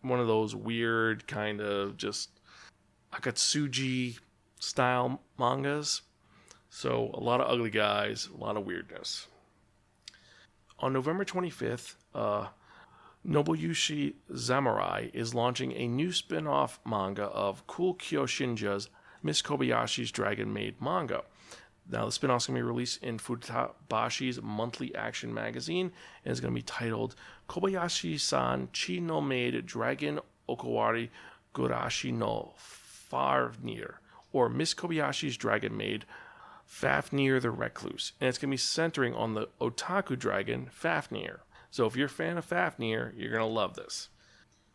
one 0.00 0.20
of 0.20 0.26
those 0.26 0.54
weird 0.54 1.26
kind 1.26 1.60
of 1.60 1.96
just 1.96 2.30
Akatsuji 3.12 4.18
style 4.58 5.20
mangas 5.38 6.02
so, 6.74 7.10
a 7.12 7.20
lot 7.20 7.42
of 7.42 7.50
ugly 7.50 7.68
guys, 7.68 8.30
a 8.34 8.42
lot 8.42 8.56
of 8.56 8.64
weirdness. 8.64 9.26
On 10.78 10.90
November 10.90 11.22
25th, 11.22 11.96
uh, 12.14 12.46
Nobuyushi 13.28 14.14
Samurai 14.34 15.08
is 15.12 15.34
launching 15.34 15.72
a 15.72 15.86
new 15.86 16.12
spin 16.12 16.46
off 16.46 16.80
manga 16.86 17.24
of 17.24 17.66
Coolkyousinnjya's 17.66 18.88
Miss 19.22 19.42
Kobayashi's 19.42 20.10
Dragon 20.10 20.50
Maid 20.50 20.80
manga. 20.80 21.24
Now, 21.90 22.06
the 22.06 22.10
spin 22.10 22.30
off's 22.30 22.46
going 22.46 22.56
to 22.56 22.62
be 22.62 22.66
released 22.66 23.02
in 23.02 23.18
Futabasha's 23.18 24.40
monthly 24.40 24.94
action 24.94 25.34
magazine 25.34 25.92
and 26.24 26.32
is 26.32 26.40
going 26.40 26.54
to 26.54 26.58
be 26.58 26.62
titled 26.62 27.14
Kobayashi 27.50 28.18
san 28.18 28.68
Chi 28.68 28.94
no 28.94 29.20
Maid 29.20 29.66
Dragon 29.66 30.20
Okawari 30.48 31.10
Gurashi 31.54 32.14
no 32.14 32.54
Fafnir, 32.56 33.96
or 34.32 34.48
Miss 34.48 34.72
Kobayashi's 34.72 35.36
Dragon 35.36 35.76
Maid 35.76 36.06
Fafnir 36.72 37.38
the 37.38 37.50
Recluse. 37.50 38.12
And 38.18 38.28
it's 38.28 38.38
going 38.38 38.48
to 38.48 38.54
be 38.54 38.56
centering 38.56 39.14
on 39.14 39.34
the 39.34 39.48
otaku 39.60 40.18
dragon 40.18 40.70
Fafnir. 40.72 41.40
So 41.70 41.84
if 41.84 41.96
you're 41.96 42.06
a 42.06 42.10
fan 42.10 42.38
of 42.38 42.46
Fafnir, 42.46 43.12
you're 43.14 43.30
going 43.30 43.42
to 43.42 43.46
love 43.46 43.74
this. 43.74 44.08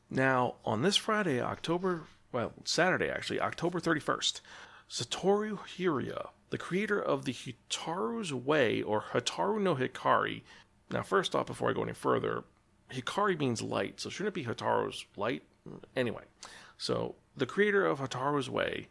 Now, 0.09 0.55
on 0.63 0.83
this 0.83 0.95
Friday, 0.95 1.41
October, 1.41 2.03
well, 2.31 2.53
Saturday 2.65 3.09
actually, 3.09 3.41
October 3.41 3.79
31st, 3.79 4.41
Satoru 4.87 5.57
Hiura, 5.57 6.29
the 6.51 6.59
creator 6.59 7.01
of 7.01 7.25
the 7.25 7.33
Hikaru's 7.33 8.31
Way 8.31 8.83
or 8.83 9.01
Hataru 9.11 9.59
no 9.59 9.75
Hikari. 9.75 10.43
Now, 10.91 11.01
first 11.01 11.35
off, 11.35 11.47
before 11.47 11.71
I 11.71 11.73
go 11.73 11.83
any 11.83 11.93
further, 11.93 12.43
Hikari 12.93 13.37
means 13.37 13.63
light, 13.63 13.99
so 13.99 14.09
shouldn't 14.09 14.37
it 14.37 14.45
be 14.45 14.45
Hataru's 14.45 15.03
light? 15.17 15.43
Anyway, 15.95 16.23
so 16.77 17.15
the 17.35 17.47
creator 17.47 17.85
of 17.85 17.99
Hataru's 17.99 18.51
Way, 18.51 18.87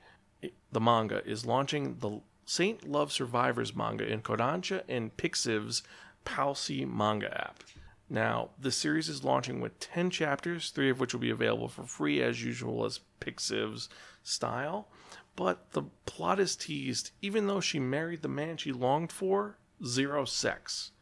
the 0.72 0.80
manga, 0.80 1.24
is 1.24 1.46
launching 1.46 1.98
the 2.00 2.20
Saint 2.46 2.88
Love 2.88 3.12
Survivors 3.12 3.74
manga 3.74 4.06
in 4.06 4.22
Kodansha 4.22 4.82
and 4.88 5.14
Pixiv's 5.16 5.82
Palcy 6.24 6.84
manga 6.84 7.36
app. 7.36 7.64
Now, 8.08 8.50
the 8.58 8.70
series 8.70 9.08
is 9.08 9.24
launching 9.24 9.60
with 9.60 9.80
10 9.80 10.10
chapters, 10.10 10.70
three 10.70 10.88
of 10.88 11.00
which 11.00 11.12
will 11.12 11.20
be 11.20 11.30
available 11.30 11.68
for 11.68 11.82
free 11.82 12.22
as 12.22 12.44
usual 12.44 12.84
as 12.84 13.00
Pixiv's 13.20 13.88
style. 14.22 14.88
But 15.34 15.72
the 15.72 15.82
plot 16.06 16.38
is 16.38 16.54
teased, 16.54 17.10
even 17.20 17.48
though 17.48 17.60
she 17.60 17.80
married 17.80 18.22
the 18.22 18.28
man 18.28 18.56
she 18.56 18.70
longed 18.72 19.10
for, 19.10 19.58
zero 19.84 20.24
sex. 20.24 20.92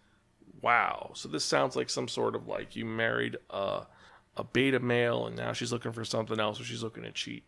Wow. 0.62 1.12
So 1.14 1.28
this 1.28 1.44
sounds 1.44 1.76
like 1.76 1.90
some 1.90 2.08
sort 2.08 2.34
of 2.34 2.48
like 2.48 2.74
you 2.74 2.86
married 2.86 3.36
a, 3.50 3.82
a 4.36 4.44
beta 4.44 4.80
male 4.80 5.26
and 5.26 5.36
now 5.36 5.52
she's 5.52 5.72
looking 5.72 5.92
for 5.92 6.06
something 6.06 6.40
else 6.40 6.58
or 6.58 6.64
she's 6.64 6.82
looking 6.82 7.02
to 7.02 7.12
cheat. 7.12 7.44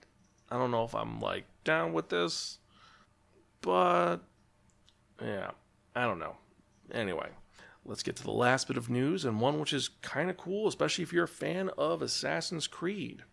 I 0.51 0.59
don't 0.59 0.71
know 0.71 0.85
if 0.85 0.95
I'm 0.95 1.19
like 1.19 1.45
down 1.65 1.95
with 1.95 2.11
this, 2.11 2.59
but 3.67 4.19
yeah, 5.21 5.51
I 5.97 6.05
don't 6.05 6.21
know. 6.21 6.37
Anyway, 6.93 7.31
let's 7.85 8.05
get 8.05 8.15
to 8.15 8.23
the 8.23 8.31
last 8.31 8.69
bit 8.69 8.77
of 8.77 8.89
news 8.89 9.25
and 9.25 9.41
one 9.41 9.59
which 9.59 9.73
is 9.73 9.89
kind 10.03 10.31
of 10.31 10.37
cool, 10.37 10.69
especially 10.69 11.03
if 11.03 11.13
you're 11.13 11.25
a 11.25 11.29
fan 11.29 11.71
of 11.77 12.01
Assassin's 12.01 12.69
Creed. 12.69 13.25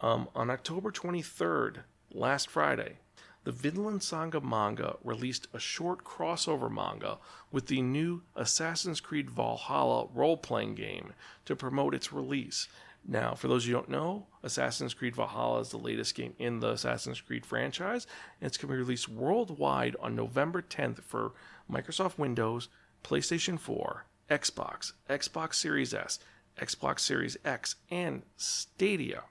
Um, 0.00 0.28
on 0.34 0.48
October 0.48 0.90
23rd, 0.90 1.80
last 2.10 2.48
Friday, 2.48 3.00
the 3.44 3.52
Vinland 3.52 4.02
Saga 4.02 4.40
manga 4.40 4.96
released 5.04 5.46
a 5.52 5.58
short 5.58 6.04
crossover 6.04 6.70
manga 6.70 7.18
with 7.50 7.66
the 7.66 7.82
new 7.82 8.22
Assassin's 8.34 9.00
Creed 9.00 9.28
Valhalla 9.28 10.08
role 10.14 10.38
playing 10.38 10.74
game 10.74 11.12
to 11.44 11.54
promote 11.54 11.94
its 11.94 12.14
release. 12.14 12.66
Now, 13.06 13.34
for 13.34 13.48
those 13.48 13.66
you 13.66 13.72
don't 13.72 13.88
know, 13.88 14.26
Assassin's 14.42 14.94
Creed 14.94 15.16
Valhalla 15.16 15.60
is 15.60 15.70
the 15.70 15.76
latest 15.76 16.14
game 16.14 16.34
in 16.38 16.60
the 16.60 16.70
Assassin's 16.70 17.20
Creed 17.20 17.44
franchise, 17.44 18.06
and 18.40 18.46
it's 18.46 18.56
going 18.56 18.68
to 18.68 18.74
be 18.74 18.78
released 18.78 19.08
worldwide 19.08 19.96
on 20.00 20.14
November 20.14 20.62
10th 20.62 21.02
for 21.02 21.32
Microsoft 21.70 22.16
Windows, 22.16 22.68
PlayStation 23.02 23.58
4, 23.58 24.06
Xbox, 24.30 24.92
Xbox 25.10 25.54
Series 25.54 25.92
S, 25.92 26.20
Xbox 26.56 27.00
Series 27.00 27.36
X, 27.44 27.74
and 27.90 28.22
Stadia. 28.36 29.24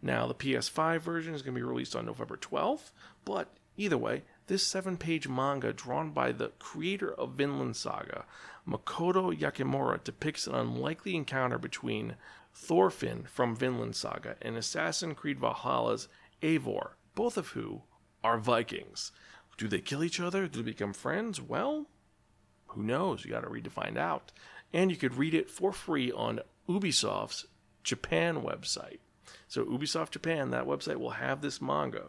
Now, 0.00 0.28
the 0.28 0.34
PS5 0.34 1.00
version 1.00 1.34
is 1.34 1.42
going 1.42 1.54
to 1.54 1.60
be 1.60 1.66
released 1.66 1.96
on 1.96 2.06
November 2.06 2.36
12th, 2.36 2.92
but 3.24 3.56
either 3.76 3.98
way, 3.98 4.22
this 4.46 4.62
seven 4.62 4.96
page 4.96 5.28
manga 5.28 5.72
drawn 5.72 6.10
by 6.10 6.32
the 6.32 6.52
creator 6.58 7.12
of 7.12 7.32
Vinland 7.32 7.76
Saga, 7.76 8.24
Makoto 8.66 9.36
Yukimura, 9.36 10.02
depicts 10.04 10.46
an 10.46 10.54
unlikely 10.54 11.16
encounter 11.16 11.58
between 11.58 12.16
Thorfinn 12.58 13.24
from 13.24 13.54
Vinland 13.54 13.94
Saga 13.94 14.36
and 14.42 14.56
Assassin's 14.56 15.16
Creed 15.16 15.38
Valhalla's 15.38 16.08
Eivor, 16.42 16.90
both 17.14 17.36
of 17.36 17.48
who 17.48 17.82
are 18.22 18.36
Vikings. 18.36 19.12
Do 19.56 19.68
they 19.68 19.80
kill 19.80 20.04
each 20.04 20.20
other? 20.20 20.48
Do 20.48 20.58
they 20.58 20.72
become 20.72 20.92
friends? 20.92 21.40
Well, 21.40 21.86
who 22.68 22.82
knows? 22.82 23.24
You 23.24 23.30
got 23.30 23.42
to 23.42 23.48
read 23.48 23.64
to 23.64 23.70
find 23.70 23.96
out. 23.96 24.32
And 24.72 24.90
you 24.90 24.96
could 24.96 25.16
read 25.16 25.34
it 25.34 25.48
for 25.48 25.72
free 25.72 26.12
on 26.12 26.40
Ubisoft's 26.68 27.46
Japan 27.84 28.42
website. 28.42 28.98
So 29.46 29.64
Ubisoft 29.64 30.10
Japan, 30.10 30.50
that 30.50 30.66
website 30.66 30.96
will 30.96 31.10
have 31.10 31.40
this 31.40 31.62
manga. 31.62 32.08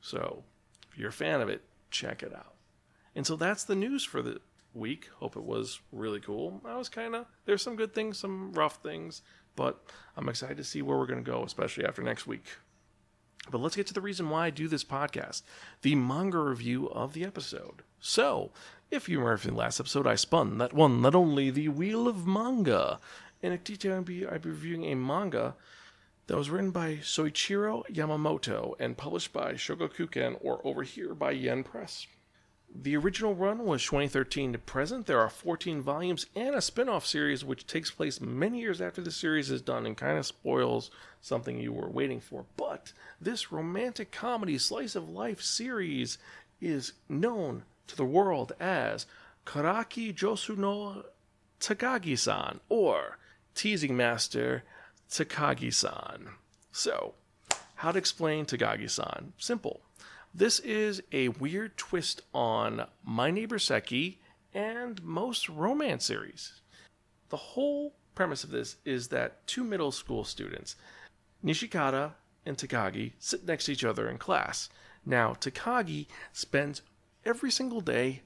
So 0.00 0.44
if 0.90 0.98
you're 0.98 1.10
a 1.10 1.12
fan 1.12 1.40
of 1.40 1.48
it, 1.48 1.62
check 1.90 2.22
it 2.22 2.34
out. 2.34 2.54
And 3.14 3.26
so 3.26 3.36
that's 3.36 3.64
the 3.64 3.74
news 3.74 4.04
for 4.04 4.22
the 4.22 4.40
week. 4.72 5.08
Hope 5.16 5.36
it 5.36 5.44
was 5.44 5.80
really 5.92 6.20
cool. 6.20 6.60
I 6.64 6.76
was 6.76 6.88
kind 6.88 7.14
of 7.14 7.26
there's 7.44 7.62
some 7.62 7.76
good 7.76 7.94
things, 7.94 8.18
some 8.18 8.52
rough 8.52 8.76
things, 8.82 9.22
but 9.56 9.82
I'm 10.16 10.28
excited 10.28 10.56
to 10.56 10.64
see 10.64 10.82
where 10.82 10.98
we're 10.98 11.06
going 11.06 11.24
to 11.24 11.30
go, 11.30 11.42
especially 11.44 11.84
after 11.84 12.02
next 12.02 12.26
week. 12.26 12.44
But 13.50 13.60
let's 13.60 13.76
get 13.76 13.86
to 13.88 13.94
the 13.94 14.00
reason 14.00 14.28
why 14.28 14.46
I 14.46 14.50
do 14.50 14.68
this 14.68 14.84
podcast 14.84 15.42
the 15.82 15.94
manga 15.94 16.38
review 16.38 16.88
of 16.90 17.14
the 17.14 17.24
episode. 17.24 17.82
So, 18.00 18.52
if 18.90 19.08
you 19.08 19.18
remember 19.18 19.38
from 19.38 19.52
the 19.52 19.58
last 19.58 19.80
episode, 19.80 20.06
I 20.06 20.14
spun 20.14 20.58
that 20.58 20.72
one, 20.72 21.00
not 21.00 21.14
only 21.14 21.50
the 21.50 21.68
Wheel 21.68 22.08
of 22.08 22.26
Manga. 22.26 22.98
In 23.42 23.52
a 23.52 23.58
detail, 23.58 23.94
I'll 23.94 24.02
be, 24.02 24.26
I'll 24.26 24.38
be 24.38 24.50
reviewing 24.50 24.84
a 24.84 24.94
manga 24.94 25.54
that 26.26 26.36
was 26.36 26.50
written 26.50 26.70
by 26.70 26.96
Soichiro 26.96 27.84
Yamamoto 27.90 28.74
and 28.78 28.96
published 28.96 29.32
by 29.32 29.54
Shogakukan 29.54 30.38
or 30.40 30.60
over 30.64 30.82
here 30.82 31.14
by 31.14 31.32
Yen 31.32 31.64
Press. 31.64 32.06
The 32.72 32.96
original 32.96 33.34
run 33.34 33.64
was 33.64 33.82
2013 33.84 34.52
to 34.52 34.58
present. 34.58 35.06
There 35.06 35.20
are 35.20 35.28
14 35.28 35.82
volumes 35.82 36.26
and 36.36 36.54
a 36.54 36.62
spin 36.62 36.88
off 36.88 37.04
series 37.04 37.44
which 37.44 37.66
takes 37.66 37.90
place 37.90 38.20
many 38.20 38.60
years 38.60 38.80
after 38.80 39.02
the 39.02 39.10
series 39.10 39.50
is 39.50 39.60
done 39.60 39.86
and 39.86 39.96
kind 39.96 40.16
of 40.16 40.24
spoils 40.24 40.90
something 41.20 41.58
you 41.58 41.72
were 41.72 41.88
waiting 41.88 42.20
for. 42.20 42.46
But 42.56 42.92
this 43.20 43.50
romantic 43.50 44.12
comedy 44.12 44.56
slice 44.56 44.94
of 44.94 45.08
life 45.08 45.42
series 45.42 46.16
is 46.60 46.92
known 47.08 47.64
to 47.88 47.96
the 47.96 48.04
world 48.04 48.52
as 48.60 49.04
Karaki 49.44 50.14
Jouzu 50.14 50.56
no 50.56 51.04
Takagi 51.58 52.16
san 52.16 52.60
or 52.68 53.18
Teasing 53.54 53.96
Master 53.96 54.62
Takagi 55.10 55.74
san. 55.74 56.30
So, 56.70 57.14
how 57.76 57.90
to 57.90 57.98
explain 57.98 58.46
Takagi 58.46 58.88
san? 58.88 59.32
Simple. 59.38 59.80
This 60.32 60.60
is 60.60 61.02
a 61.10 61.28
weird 61.28 61.76
twist 61.76 62.22
on 62.32 62.86
My 63.02 63.32
Neighbor 63.32 63.58
Seki 63.58 64.20
and 64.54 65.02
most 65.02 65.48
romance 65.48 66.04
series. 66.04 66.60
The 67.30 67.36
whole 67.36 67.96
premise 68.14 68.44
of 68.44 68.50
this 68.50 68.76
is 68.84 69.08
that 69.08 69.44
two 69.48 69.64
middle 69.64 69.90
school 69.90 70.22
students, 70.22 70.76
Nishikata 71.44 72.12
and 72.46 72.56
Takagi, 72.56 73.14
sit 73.18 73.44
next 73.44 73.64
to 73.64 73.72
each 73.72 73.84
other 73.84 74.08
in 74.08 74.18
class. 74.18 74.68
Now, 75.04 75.34
Takagi 75.34 76.06
spends 76.32 76.82
every 77.24 77.50
single 77.50 77.80
day 77.80 78.22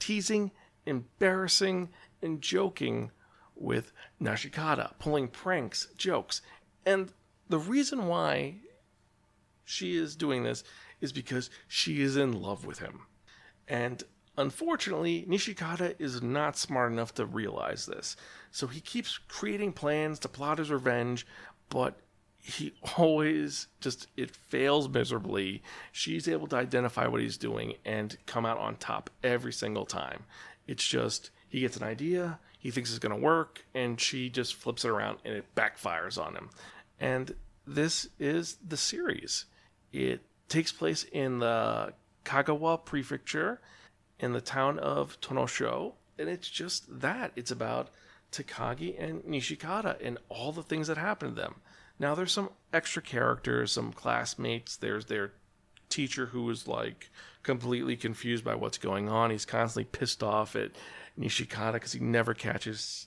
teasing, 0.00 0.50
embarrassing, 0.86 1.90
and 2.20 2.42
joking 2.42 3.12
with 3.54 3.92
Nishikata, 4.20 4.98
pulling 4.98 5.28
pranks, 5.28 5.86
jokes. 5.96 6.42
And 6.84 7.12
the 7.48 7.60
reason 7.60 8.08
why 8.08 8.56
she 9.64 9.96
is 9.96 10.16
doing 10.16 10.42
this 10.42 10.64
is 11.00 11.12
because 11.12 11.50
she 11.68 12.00
is 12.00 12.16
in 12.16 12.40
love 12.40 12.64
with 12.64 12.78
him. 12.78 13.00
And 13.68 14.02
unfortunately, 14.36 15.26
Nishikata 15.28 15.94
is 15.98 16.22
not 16.22 16.56
smart 16.56 16.92
enough 16.92 17.14
to 17.14 17.26
realize 17.26 17.86
this. 17.86 18.16
So 18.50 18.66
he 18.66 18.80
keeps 18.80 19.18
creating 19.28 19.72
plans 19.72 20.18
to 20.20 20.28
plot 20.28 20.58
his 20.58 20.70
revenge, 20.70 21.26
but 21.68 21.98
he 22.44 22.74
always 22.98 23.68
just 23.80 24.08
it 24.16 24.30
fails 24.30 24.88
miserably. 24.88 25.62
She's 25.92 26.28
able 26.28 26.46
to 26.48 26.56
identify 26.56 27.06
what 27.06 27.20
he's 27.20 27.38
doing 27.38 27.74
and 27.84 28.16
come 28.26 28.46
out 28.46 28.58
on 28.58 28.76
top 28.76 29.10
every 29.22 29.52
single 29.52 29.86
time. 29.86 30.24
It's 30.66 30.86
just 30.86 31.30
he 31.48 31.60
gets 31.60 31.76
an 31.76 31.84
idea, 31.84 32.38
he 32.58 32.70
thinks 32.70 32.90
it's 32.90 32.98
going 32.98 33.14
to 33.14 33.20
work, 33.20 33.64
and 33.74 34.00
she 34.00 34.28
just 34.28 34.54
flips 34.54 34.84
it 34.84 34.90
around 34.90 35.18
and 35.24 35.34
it 35.34 35.54
backfires 35.54 36.22
on 36.22 36.34
him. 36.34 36.50
And 36.98 37.34
this 37.66 38.08
is 38.18 38.56
the 38.66 38.76
series. 38.76 39.46
It 39.94 40.22
takes 40.48 40.72
place 40.72 41.04
in 41.04 41.38
the 41.38 41.94
Kagawa 42.24 42.84
Prefecture 42.84 43.60
in 44.18 44.32
the 44.32 44.40
town 44.40 44.78
of 44.78 45.20
Tonosho, 45.20 45.92
and 46.18 46.28
it's 46.28 46.48
just 46.48 47.00
that. 47.00 47.32
It's 47.36 47.50
about 47.50 47.90
Takagi 48.32 49.00
and 49.00 49.22
Nishikata 49.22 49.96
and 50.04 50.18
all 50.28 50.52
the 50.52 50.62
things 50.62 50.88
that 50.88 50.98
happen 50.98 51.30
to 51.30 51.34
them. 51.34 51.56
Now 51.98 52.14
there's 52.14 52.32
some 52.32 52.50
extra 52.72 53.00
characters, 53.00 53.72
some 53.72 53.92
classmates. 53.92 54.76
There's 54.76 55.06
their 55.06 55.32
teacher 55.88 56.26
who 56.26 56.50
is 56.50 56.66
like 56.66 57.10
completely 57.44 57.96
confused 57.96 58.44
by 58.44 58.56
what's 58.56 58.78
going 58.78 59.08
on. 59.08 59.30
He's 59.30 59.44
constantly 59.44 59.84
pissed 59.84 60.22
off 60.22 60.56
at 60.56 60.72
Nishikata 61.18 61.74
because 61.74 61.92
he 61.92 62.00
never 62.00 62.34
catches 62.34 63.06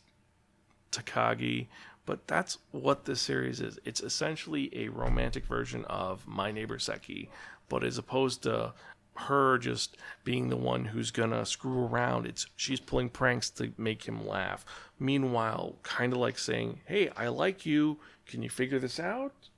Takagi. 0.91 1.67
But 2.07 2.25
that's 2.25 2.57
what 2.71 3.03
this 3.03 3.21
series 3.21 3.59
is. 3.59 3.77
It's 3.83 4.01
essentially 4.01 4.71
a 4.73 4.87
romantic 4.87 5.45
version 5.45 5.83
of 5.85 6.25
My 6.25 6.51
Neighbor 6.51 6.79
Seki, 6.79 7.29
but 7.67 7.83
as 7.83 7.97
opposed 7.97 8.43
to 8.43 8.73
her 9.17 9.57
just 9.57 9.97
being 10.23 10.47
the 10.47 10.55
one 10.55 10.85
who's 10.85 11.11
gonna 11.11 11.45
screw 11.45 11.83
around, 11.85 12.25
it's 12.25 12.47
she's 12.55 12.79
pulling 12.79 13.09
pranks 13.09 13.49
to 13.49 13.73
make 13.77 14.07
him 14.07 14.25
laugh. 14.25 14.65
Meanwhile, 14.97 15.75
kind 15.83 16.13
of 16.13 16.19
like 16.19 16.39
saying, 16.39 16.79
"Hey, 16.85 17.09
I 17.09 17.27
like 17.27 17.65
you. 17.65 17.99
Can 18.25 18.41
you 18.41 18.49
figure 18.49 18.79
this 18.79 19.01
out?" 19.01 19.49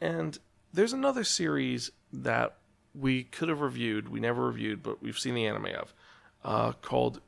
And 0.00 0.36
there's 0.72 0.92
another 0.92 1.22
series 1.22 1.92
that 2.12 2.56
we 2.92 3.22
could 3.22 3.48
have 3.48 3.60
reviewed, 3.60 4.08
we 4.08 4.18
never 4.18 4.46
reviewed, 4.46 4.82
but 4.82 5.00
we've 5.00 5.18
seen 5.18 5.34
the 5.34 5.46
anime 5.46 5.66
of, 5.66 5.94
uh, 6.42 6.72
called 6.72 7.20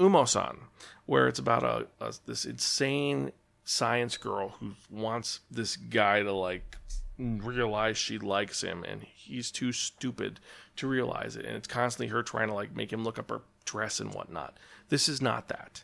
Umo-san, 0.00 0.58
where 1.04 1.28
it's 1.28 1.38
about 1.38 1.62
a, 1.62 1.86
a 2.00 2.14
this 2.24 2.46
insane 2.46 3.32
science 3.68 4.16
girl 4.16 4.50
who 4.60 4.70
wants 4.88 5.40
this 5.50 5.74
guy 5.74 6.22
to 6.22 6.32
like 6.32 6.76
realize 7.18 7.98
she 7.98 8.16
likes 8.16 8.62
him 8.62 8.84
and 8.84 9.02
he's 9.02 9.50
too 9.50 9.72
stupid 9.72 10.38
to 10.76 10.86
realize 10.86 11.34
it 11.34 11.44
and 11.44 11.56
it's 11.56 11.66
constantly 11.66 12.06
her 12.06 12.22
trying 12.22 12.46
to 12.46 12.54
like 12.54 12.76
make 12.76 12.92
him 12.92 13.02
look 13.02 13.18
up 13.18 13.28
her 13.28 13.42
dress 13.64 13.98
and 13.98 14.14
whatnot. 14.14 14.56
This 14.88 15.08
is 15.08 15.20
not 15.20 15.48
that. 15.48 15.82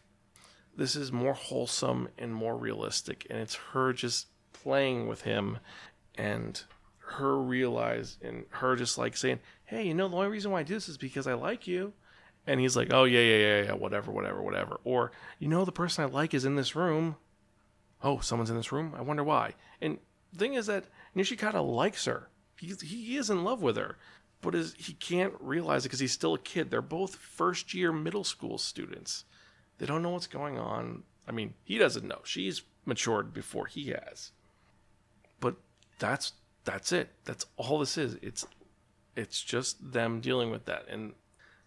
This 0.76 0.94
is 0.94 1.10
more 1.10 1.34
wholesome 1.34 2.08
and 2.16 2.32
more 2.32 2.56
realistic 2.56 3.26
and 3.28 3.40
it's 3.40 3.56
her 3.72 3.92
just 3.92 4.28
playing 4.52 5.08
with 5.08 5.22
him 5.22 5.58
and 6.14 6.62
her 6.98 7.36
realize 7.36 8.16
and 8.22 8.44
her 8.50 8.76
just 8.76 8.96
like 8.96 9.16
saying 9.16 9.40
hey 9.64 9.82
you 9.82 9.92
know 9.92 10.08
the 10.08 10.16
only 10.16 10.28
reason 10.28 10.52
why 10.52 10.60
i 10.60 10.62
do 10.62 10.74
this 10.74 10.88
is 10.88 10.96
because 10.96 11.26
i 11.26 11.34
like 11.34 11.66
you. 11.66 11.92
And 12.46 12.60
he's 12.60 12.76
like 12.76 12.92
oh 12.92 13.04
yeah 13.04 13.20
yeah 13.20 13.36
yeah 13.36 13.62
yeah 13.64 13.72
whatever 13.72 14.12
whatever 14.12 14.40
whatever. 14.40 14.78
Or 14.84 15.10
you 15.40 15.48
know 15.48 15.64
the 15.64 15.72
person 15.72 16.04
i 16.04 16.06
like 16.06 16.32
is 16.32 16.44
in 16.44 16.54
this 16.54 16.76
room 16.76 17.16
oh, 18.02 18.20
someone's 18.20 18.50
in 18.50 18.56
this 18.56 18.72
room. 18.72 18.94
I 18.96 19.02
wonder 19.02 19.24
why. 19.24 19.54
And 19.80 19.98
the 20.32 20.38
thing 20.38 20.54
is 20.54 20.66
that 20.66 20.84
Nishikata 21.16 21.64
likes 21.64 22.04
her. 22.06 22.28
He 22.58 22.74
he 22.82 23.16
is 23.16 23.30
in 23.30 23.44
love 23.44 23.62
with 23.62 23.76
her, 23.76 23.96
but 24.40 24.54
is 24.54 24.74
he 24.78 24.92
can't 24.94 25.34
realize 25.40 25.84
it 25.84 25.88
because 25.88 26.00
he's 26.00 26.12
still 26.12 26.34
a 26.34 26.38
kid. 26.38 26.70
They're 26.70 26.82
both 26.82 27.16
first 27.16 27.74
year 27.74 27.92
middle 27.92 28.24
school 28.24 28.58
students. 28.58 29.24
They 29.78 29.86
don't 29.86 30.02
know 30.02 30.10
what's 30.10 30.26
going 30.26 30.58
on. 30.58 31.02
I 31.26 31.32
mean, 31.32 31.54
he 31.64 31.78
doesn't 31.78 32.06
know. 32.06 32.20
She's 32.24 32.62
matured 32.84 33.32
before 33.32 33.66
he 33.66 33.88
has. 33.90 34.32
But 35.40 35.56
that's 35.98 36.32
that's 36.64 36.92
it. 36.92 37.10
That's 37.24 37.46
all 37.56 37.78
this 37.78 37.98
is. 37.98 38.16
It's 38.22 38.46
it's 39.16 39.42
just 39.42 39.92
them 39.92 40.20
dealing 40.20 40.50
with 40.50 40.64
that 40.66 40.86
and 40.88 41.12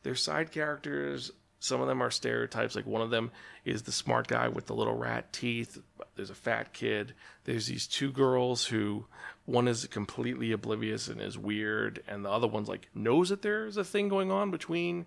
their 0.03 0.15
side 0.15 0.51
characters 0.51 1.31
some 1.59 1.81
of 1.81 1.87
them 1.87 2.01
are 2.01 2.11
stereotypes. 2.11 2.75
Like 2.75 2.85
one 2.85 3.01
of 3.01 3.09
them 3.09 3.31
is 3.63 3.83
the 3.83 3.91
smart 3.91 4.27
guy 4.27 4.47
with 4.47 4.67
the 4.67 4.75
little 4.75 4.95
rat 4.95 5.33
teeth. 5.33 5.77
There's 6.15 6.29
a 6.29 6.35
fat 6.35 6.73
kid. 6.73 7.13
There's 7.43 7.67
these 7.67 7.87
two 7.87 8.11
girls 8.11 8.65
who 8.65 9.05
one 9.45 9.67
is 9.67 9.85
completely 9.87 10.51
oblivious 10.51 11.07
and 11.07 11.21
is 11.21 11.37
weird, 11.37 12.03
and 12.07 12.25
the 12.25 12.29
other 12.29 12.47
one's 12.47 12.67
like 12.67 12.89
knows 12.93 13.29
that 13.29 13.41
there's 13.41 13.77
a 13.77 13.83
thing 13.83 14.09
going 14.09 14.31
on 14.31 14.51
between 14.51 15.05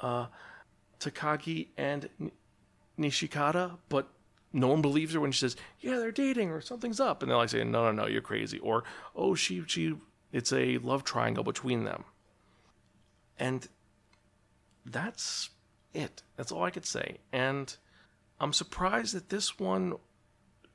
uh, 0.00 0.26
Takagi 0.98 1.68
and 1.76 2.08
Nishikata, 2.98 3.78
but 3.88 4.08
no 4.52 4.68
one 4.68 4.82
believes 4.82 5.14
her 5.14 5.20
when 5.20 5.32
she 5.32 5.40
says, 5.40 5.56
"Yeah, 5.80 5.98
they're 5.98 6.12
dating 6.12 6.50
or 6.50 6.60
something's 6.60 7.00
up," 7.00 7.22
and 7.22 7.30
they're 7.30 7.38
like 7.38 7.50
saying, 7.50 7.70
"No, 7.70 7.84
no, 7.84 8.02
no, 8.02 8.08
you're 8.08 8.20
crazy," 8.20 8.58
or 8.58 8.84
"Oh, 9.14 9.34
she, 9.34 9.62
she, 9.66 9.96
it's 10.32 10.52
a 10.52 10.78
love 10.78 11.04
triangle 11.04 11.44
between 11.44 11.84
them," 11.84 12.04
and 13.38 13.68
that's 14.84 15.50
it. 15.94 16.22
That's 16.36 16.52
all 16.52 16.64
I 16.64 16.70
could 16.70 16.86
say. 16.86 17.18
And 17.32 17.74
I'm 18.40 18.52
surprised 18.52 19.14
that 19.14 19.28
this 19.28 19.58
one 19.58 19.94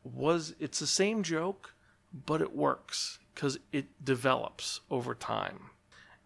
was 0.03 0.55
it's 0.59 0.79
the 0.79 0.87
same 0.87 1.23
joke, 1.23 1.73
but 2.13 2.41
it 2.41 2.55
works 2.55 3.19
because 3.33 3.59
it 3.71 4.03
develops 4.03 4.81
over 4.89 5.15
time. 5.15 5.71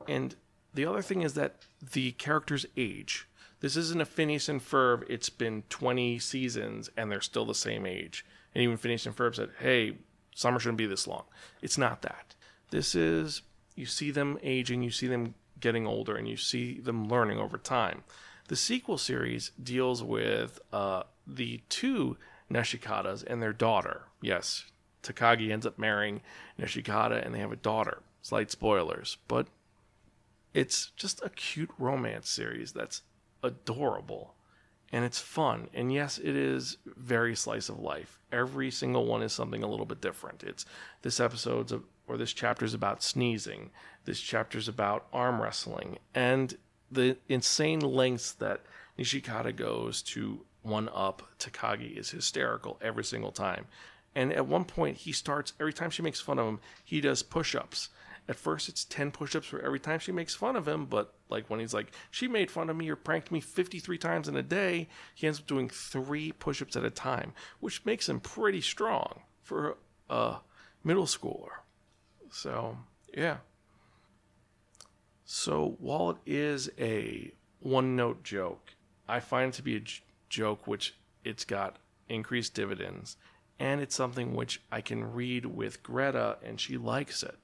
And 0.08 0.36
the 0.74 0.86
other 0.86 1.02
thing 1.02 1.22
is 1.22 1.34
that 1.34 1.66
the 1.94 2.12
characters 2.14 2.66
age. 2.78 3.28
This 3.62 3.76
isn't 3.76 4.02
a 4.02 4.06
Phineas 4.06 4.48
and 4.48 4.62
Ferb. 4.62 5.04
It's 5.10 5.30
been 5.30 5.64
20 5.70 6.20
seasons 6.20 6.90
and 6.96 7.12
they're 7.12 7.22
still 7.22 7.46
the 7.46 7.56
same 7.56 7.86
age. 7.86 8.26
And 8.54 8.64
even 8.64 8.78
Phineas 8.78 9.06
and 9.06 9.16
Ferb 9.16 9.36
said, 9.36 9.52
"Hey, 9.60 9.98
summer 10.34 10.60
shouldn't 10.60 10.78
be 10.78 10.86
this 10.86 11.08
long." 11.08 11.26
It's 11.62 11.78
not 11.78 12.02
that. 12.02 12.36
This 12.72 12.96
is 12.96 13.42
you 13.76 13.86
see 13.86 14.12
them 14.12 14.38
aging, 14.44 14.84
you 14.84 14.92
see 14.92 15.08
them 15.08 15.36
getting 15.60 15.88
older, 15.88 16.16
and 16.16 16.28
you 16.28 16.38
see 16.38 16.80
them 16.80 17.08
learning 17.08 17.38
over 17.38 17.58
time. 17.58 18.04
The 18.50 18.56
sequel 18.56 18.98
series 18.98 19.52
deals 19.62 20.02
with 20.04 20.60
uh, 20.74 21.04
the 21.28 21.62
two 21.70 22.18
Nishikatas 22.52 23.24
and 23.24 23.44
their 23.44 23.54
daughter. 23.54 24.08
Yes, 24.24 24.66
Takagi 25.04 25.52
ends 25.52 25.68
up 25.68 25.78
marrying 25.78 26.22
Nishikata 26.60 27.24
and 27.24 27.34
they 27.34 27.40
have 27.40 27.52
a 27.52 27.56
daughter. 27.56 28.02
Slight 28.24 28.50
spoilers, 28.50 29.18
but 29.28 29.48
it's 30.56 30.92
just 30.96 31.22
a 31.24 31.30
cute 31.30 31.70
romance 31.78 32.28
series 32.28 32.72
that's 32.72 33.04
adorable 33.44 34.34
and 34.92 35.06
it's 35.06 35.20
fun. 35.20 35.70
And 35.76 35.94
yes, 35.94 36.18
it 36.18 36.36
is 36.36 36.78
very 36.86 37.36
slice 37.36 37.70
of 37.70 37.78
life. 37.78 38.18
Every 38.32 38.72
single 38.72 39.06
one 39.06 39.22
is 39.22 39.32
something 39.32 39.62
a 39.62 39.68
little 39.68 39.86
bit 39.86 40.02
different. 40.02 40.44
It's 40.44 40.66
this 41.04 41.20
episode's 41.20 41.72
of, 41.72 41.84
or 42.08 42.18
this 42.18 42.34
chapter's 42.34 42.74
about 42.74 43.04
sneezing. 43.04 43.70
This 44.06 44.20
chapter's 44.20 44.68
about 44.68 45.06
arm 45.14 45.40
wrestling, 45.40 46.00
and 46.16 46.58
the 46.92 47.18
insane 47.28 47.80
lengths 47.80 48.32
that 48.34 48.62
Nishikata 48.98 49.56
goes 49.56 50.02
to 50.02 50.46
one 50.62 50.90
up 50.94 51.24
Takagi 51.40 51.98
is 51.98 52.12
hysterical 52.12 52.78
every 52.82 53.04
single 53.04 53.32
time. 53.32 53.66
And 54.16 54.34
at 54.34 54.48
one 54.48 54.66
point, 54.66 54.98
he 54.98 55.12
starts, 55.12 55.54
every 55.60 55.74
time 55.74 55.92
she 55.92 56.02
makes 56.02 56.20
fun 56.20 56.40
of 56.40 56.48
him, 56.48 56.60
he 56.84 57.00
does 57.00 57.24
push 57.24 57.56
ups. 57.56 57.90
At 58.28 58.36
first, 58.36 58.70
it's 58.70 58.84
10 58.86 59.12
push 59.12 59.36
ups 59.36 59.48
for 59.48 59.60
every 59.62 59.80
time 59.80 60.00
she 60.00 60.12
makes 60.12 60.36
fun 60.36 60.56
of 60.56 60.68
him, 60.68 60.86
but 60.86 61.14
like 61.30 61.50
when 61.50 61.60
he's 61.60 61.74
like, 61.74 61.92
she 62.12 62.28
made 62.28 62.52
fun 62.52 62.70
of 62.70 62.76
me 62.76 62.90
or 62.90 62.96
pranked 62.96 63.32
me 63.32 63.40
53 63.40 63.98
times 63.98 64.28
in 64.28 64.36
a 64.36 64.44
day, 64.44 64.88
he 65.16 65.26
ends 65.26 65.40
up 65.40 65.48
doing 65.48 65.70
three 65.70 66.32
push 66.32 66.62
ups 66.62 66.76
at 66.76 66.84
a 66.84 66.92
time, 66.92 67.34
which 67.60 67.86
makes 67.86 68.08
him 68.10 68.20
pretty 68.20 68.62
strong 68.62 69.22
for 69.42 69.78
a 70.10 70.38
middle 70.84 71.06
schooler. 71.06 71.62
So, 72.32 72.78
yeah. 73.16 73.38
So 75.32 75.76
while 75.78 76.10
it 76.10 76.18
is 76.26 76.72
a 76.80 77.32
one 77.60 77.96
note 77.96 78.24
joke, 78.24 78.74
I 79.08 79.20
find 79.20 79.54
it 79.54 79.58
to 79.58 79.62
be 79.62 79.76
a 79.76 79.80
j- 79.80 80.02
joke 80.28 80.66
which 80.66 80.96
it's 81.24 81.46
got 81.46 81.78
increased 82.10 82.56
dividends 82.56 83.16
and 83.60 83.80
it's 83.80 83.94
something 83.94 84.34
which 84.34 84.60
I 84.72 84.82
can 84.82 85.14
read 85.14 85.46
with 85.46 85.84
Greta 85.84 86.40
and 86.44 86.60
she 86.60 86.78
likes 86.78 87.22
it. 87.22 87.38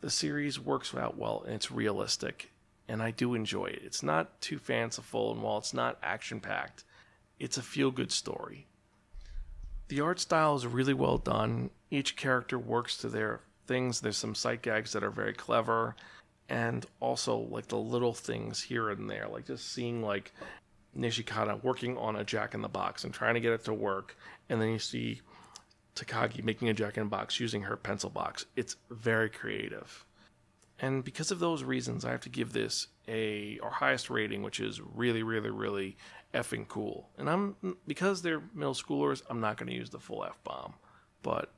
The 0.00 0.08
series 0.08 0.58
works 0.58 0.94
out 0.94 1.18
well 1.18 1.42
and 1.44 1.54
it's 1.54 1.70
realistic 1.70 2.50
and 2.88 3.02
I 3.02 3.10
do 3.10 3.34
enjoy 3.34 3.66
it. 3.66 3.82
It's 3.84 4.02
not 4.02 4.40
too 4.40 4.58
fanciful 4.58 5.32
and 5.32 5.42
while 5.42 5.58
it's 5.58 5.74
not 5.74 5.98
action 6.02 6.40
packed, 6.40 6.82
it's 7.38 7.58
a 7.58 7.62
feel 7.62 7.90
good 7.90 8.10
story. 8.10 8.66
The 9.88 10.00
art 10.00 10.18
style 10.18 10.56
is 10.56 10.66
really 10.66 10.94
well 10.94 11.18
done. 11.18 11.68
Each 11.90 12.16
character 12.16 12.58
works 12.58 12.96
to 12.96 13.10
their 13.10 13.42
things. 13.66 14.00
There's 14.00 14.16
some 14.16 14.34
sight 14.34 14.62
gags 14.62 14.92
that 14.92 15.04
are 15.04 15.10
very 15.10 15.34
clever 15.34 15.94
and 16.48 16.86
also 17.00 17.36
like 17.36 17.66
the 17.68 17.76
little 17.76 18.14
things 18.14 18.62
here 18.62 18.90
and 18.90 19.08
there, 19.08 19.28
like 19.28 19.46
just 19.46 19.72
seeing 19.72 20.02
like 20.02 20.32
Nishikata 20.96 21.62
working 21.62 21.96
on 21.98 22.16
a 22.16 22.24
jack 22.24 22.54
in 22.54 22.62
the 22.62 22.68
box 22.68 23.04
and 23.04 23.12
trying 23.12 23.34
to 23.34 23.40
get 23.40 23.52
it 23.52 23.64
to 23.64 23.74
work, 23.74 24.16
and 24.48 24.60
then 24.60 24.70
you 24.70 24.78
see 24.78 25.20
Takagi 25.94 26.42
making 26.42 26.68
a 26.68 26.74
jack 26.74 26.96
in 26.96 27.04
the 27.04 27.10
box 27.10 27.38
using 27.40 27.62
her 27.62 27.76
pencil 27.76 28.10
box. 28.10 28.46
It's 28.56 28.76
very 28.90 29.28
creative. 29.28 30.04
And 30.80 31.04
because 31.04 31.30
of 31.30 31.40
those 31.40 31.64
reasons, 31.64 32.04
I 32.04 32.12
have 32.12 32.20
to 32.20 32.28
give 32.28 32.52
this 32.52 32.86
a 33.08 33.58
our 33.62 33.70
highest 33.70 34.10
rating, 34.10 34.42
which 34.42 34.60
is 34.60 34.80
really, 34.80 35.22
really, 35.22 35.50
really 35.50 35.96
effing 36.32 36.68
cool. 36.68 37.08
And 37.18 37.28
I'm 37.28 37.76
because 37.86 38.22
they're 38.22 38.42
middle 38.54 38.74
schoolers, 38.74 39.22
I'm 39.28 39.40
not 39.40 39.56
going 39.56 39.68
to 39.68 39.76
use 39.76 39.90
the 39.90 39.98
full 39.98 40.24
f 40.24 40.38
bomb, 40.44 40.74
but 41.22 41.52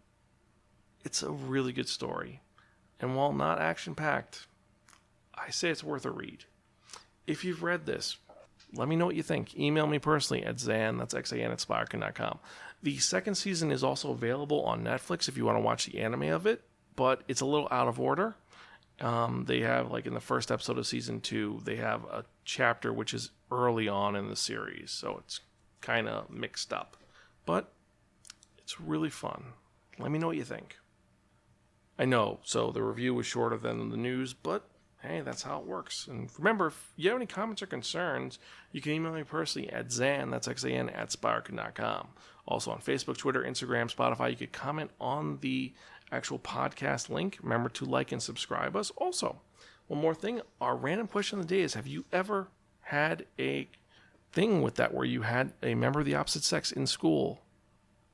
it's 1.05 1.22
a 1.22 1.31
really 1.31 1.72
good 1.72 1.88
story. 1.88 2.40
And 2.98 3.14
while 3.14 3.33
not 3.33 3.61
action 3.61 3.94
packed, 3.94 4.46
I 5.40 5.50
say 5.50 5.70
it's 5.70 5.85
worth 5.85 6.05
a 6.05 6.11
read. 6.11 6.44
If 7.26 7.44
you've 7.44 7.62
read 7.62 7.87
this, 7.87 8.16
let 8.74 8.88
me 8.88 8.96
know 8.96 9.07
what 9.07 9.16
you 9.16 9.22
think. 9.22 9.57
Email 9.57 9.87
me 9.87 9.98
personally 9.98 10.44
at 10.44 10.57
Xan, 10.57 10.98
that's 10.98 11.14
X-A-N 11.14 11.50
at 11.50 11.59
Spiraken.com. 11.59 12.38
The 12.83 12.98
second 12.98 13.35
season 13.35 13.70
is 13.70 13.85
also 13.85 14.11
available 14.11 14.62
on 14.64 14.85
Netflix 14.85 15.29
if 15.29 15.37
you 15.37 15.44
want 15.44 15.57
to 15.57 15.62
watch 15.62 15.87
the 15.87 15.98
anime 15.98 16.31
of 16.31 16.46
it, 16.46 16.62
but 16.96 17.22
it's 17.29 17.40
a 17.40 17.46
little 17.46 17.68
out 17.70 17.88
of 17.88 18.00
order. 18.00 18.37
Um, 19.00 19.44
they 19.46 19.61
have, 19.61 19.90
like 19.90 20.07
in 20.07 20.14
the 20.14 20.20
first 20.20 20.50
episode 20.50 20.79
of 20.79 20.87
season 20.87 21.20
two, 21.20 21.61
they 21.64 21.76
have 21.76 22.05
a 22.05 22.24
chapter 22.44 22.92
which 22.92 23.14
is 23.14 23.31
early 23.50 23.88
on 23.88 24.14
in 24.14 24.29
the 24.29 24.37
series, 24.37 24.90
so 24.90 25.16
it's 25.24 25.40
kind 25.81 26.09
of 26.09 26.31
mixed 26.31 26.72
up. 26.72 26.96
But 27.46 27.72
it's 28.59 28.81
really 28.81 29.11
fun. 29.11 29.44
Let 29.98 30.11
me 30.11 30.18
know 30.18 30.29
what 30.29 30.37
you 30.37 30.44
think. 30.44 30.76
I 31.98 32.05
know, 32.05 32.40
so 32.42 32.70
the 32.70 32.83
review 32.83 33.14
was 33.14 33.26
shorter 33.26 33.59
than 33.59 33.90
the 33.90 33.96
news, 33.96 34.33
but 34.33 34.66
hey, 35.02 35.22
that's 35.22 35.42
how 35.42 35.58
it 35.58 35.66
works. 35.66 36.06
And 36.06 36.30
remember, 36.38 36.68
if 36.68 36.92
you 36.96 37.08
have 37.08 37.16
any 37.16 37.26
comments 37.26 37.62
or 37.62 37.66
concerns, 37.66 38.38
you 38.72 38.80
can 38.80 38.92
email 38.92 39.12
me 39.12 39.22
personally 39.22 39.70
at 39.70 39.88
Xan, 39.88 40.30
that's 40.30 40.48
X-A-N, 40.48 40.90
at 40.90 41.08
Spiraken.com. 41.08 42.08
Also 42.46 42.70
on 42.70 42.80
Facebook, 42.80 43.16
Twitter, 43.16 43.42
Instagram, 43.42 43.94
Spotify, 43.94 44.30
you 44.30 44.36
could 44.36 44.52
comment 44.52 44.90
on 45.00 45.38
the 45.40 45.72
actual 46.12 46.38
podcast 46.38 47.08
link. 47.08 47.38
Remember 47.42 47.68
to 47.70 47.84
like 47.84 48.12
and 48.12 48.22
subscribe 48.22 48.76
us. 48.76 48.90
Also, 48.96 49.40
one 49.86 50.00
more 50.00 50.14
thing, 50.14 50.40
our 50.60 50.76
random 50.76 51.06
question 51.06 51.38
of 51.38 51.48
the 51.48 51.54
day 51.56 51.62
is, 51.62 51.74
have 51.74 51.86
you 51.86 52.04
ever 52.12 52.48
had 52.82 53.26
a 53.38 53.68
thing 54.32 54.62
with 54.62 54.76
that 54.76 54.94
where 54.94 55.04
you 55.04 55.22
had 55.22 55.52
a 55.62 55.74
member 55.74 56.00
of 56.00 56.06
the 56.06 56.14
opposite 56.14 56.44
sex 56.44 56.70
in 56.70 56.86
school 56.86 57.40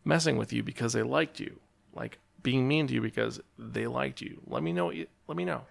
messing 0.05 0.37
with 0.37 0.53
you 0.53 0.63
because 0.63 0.93
they 0.93 1.03
liked 1.03 1.41
you? 1.41 1.59
Like 1.95 2.19
being 2.43 2.69
mean 2.69 2.87
to 2.87 2.95
you 2.95 3.01
because 3.01 3.41
they 3.59 3.87
liked 3.87 4.21
you? 4.21 4.41
Let 4.47 4.63
me 4.63 4.73
know. 4.73 4.93
Let 5.27 5.37
me 5.37 5.45
know. 5.45 5.63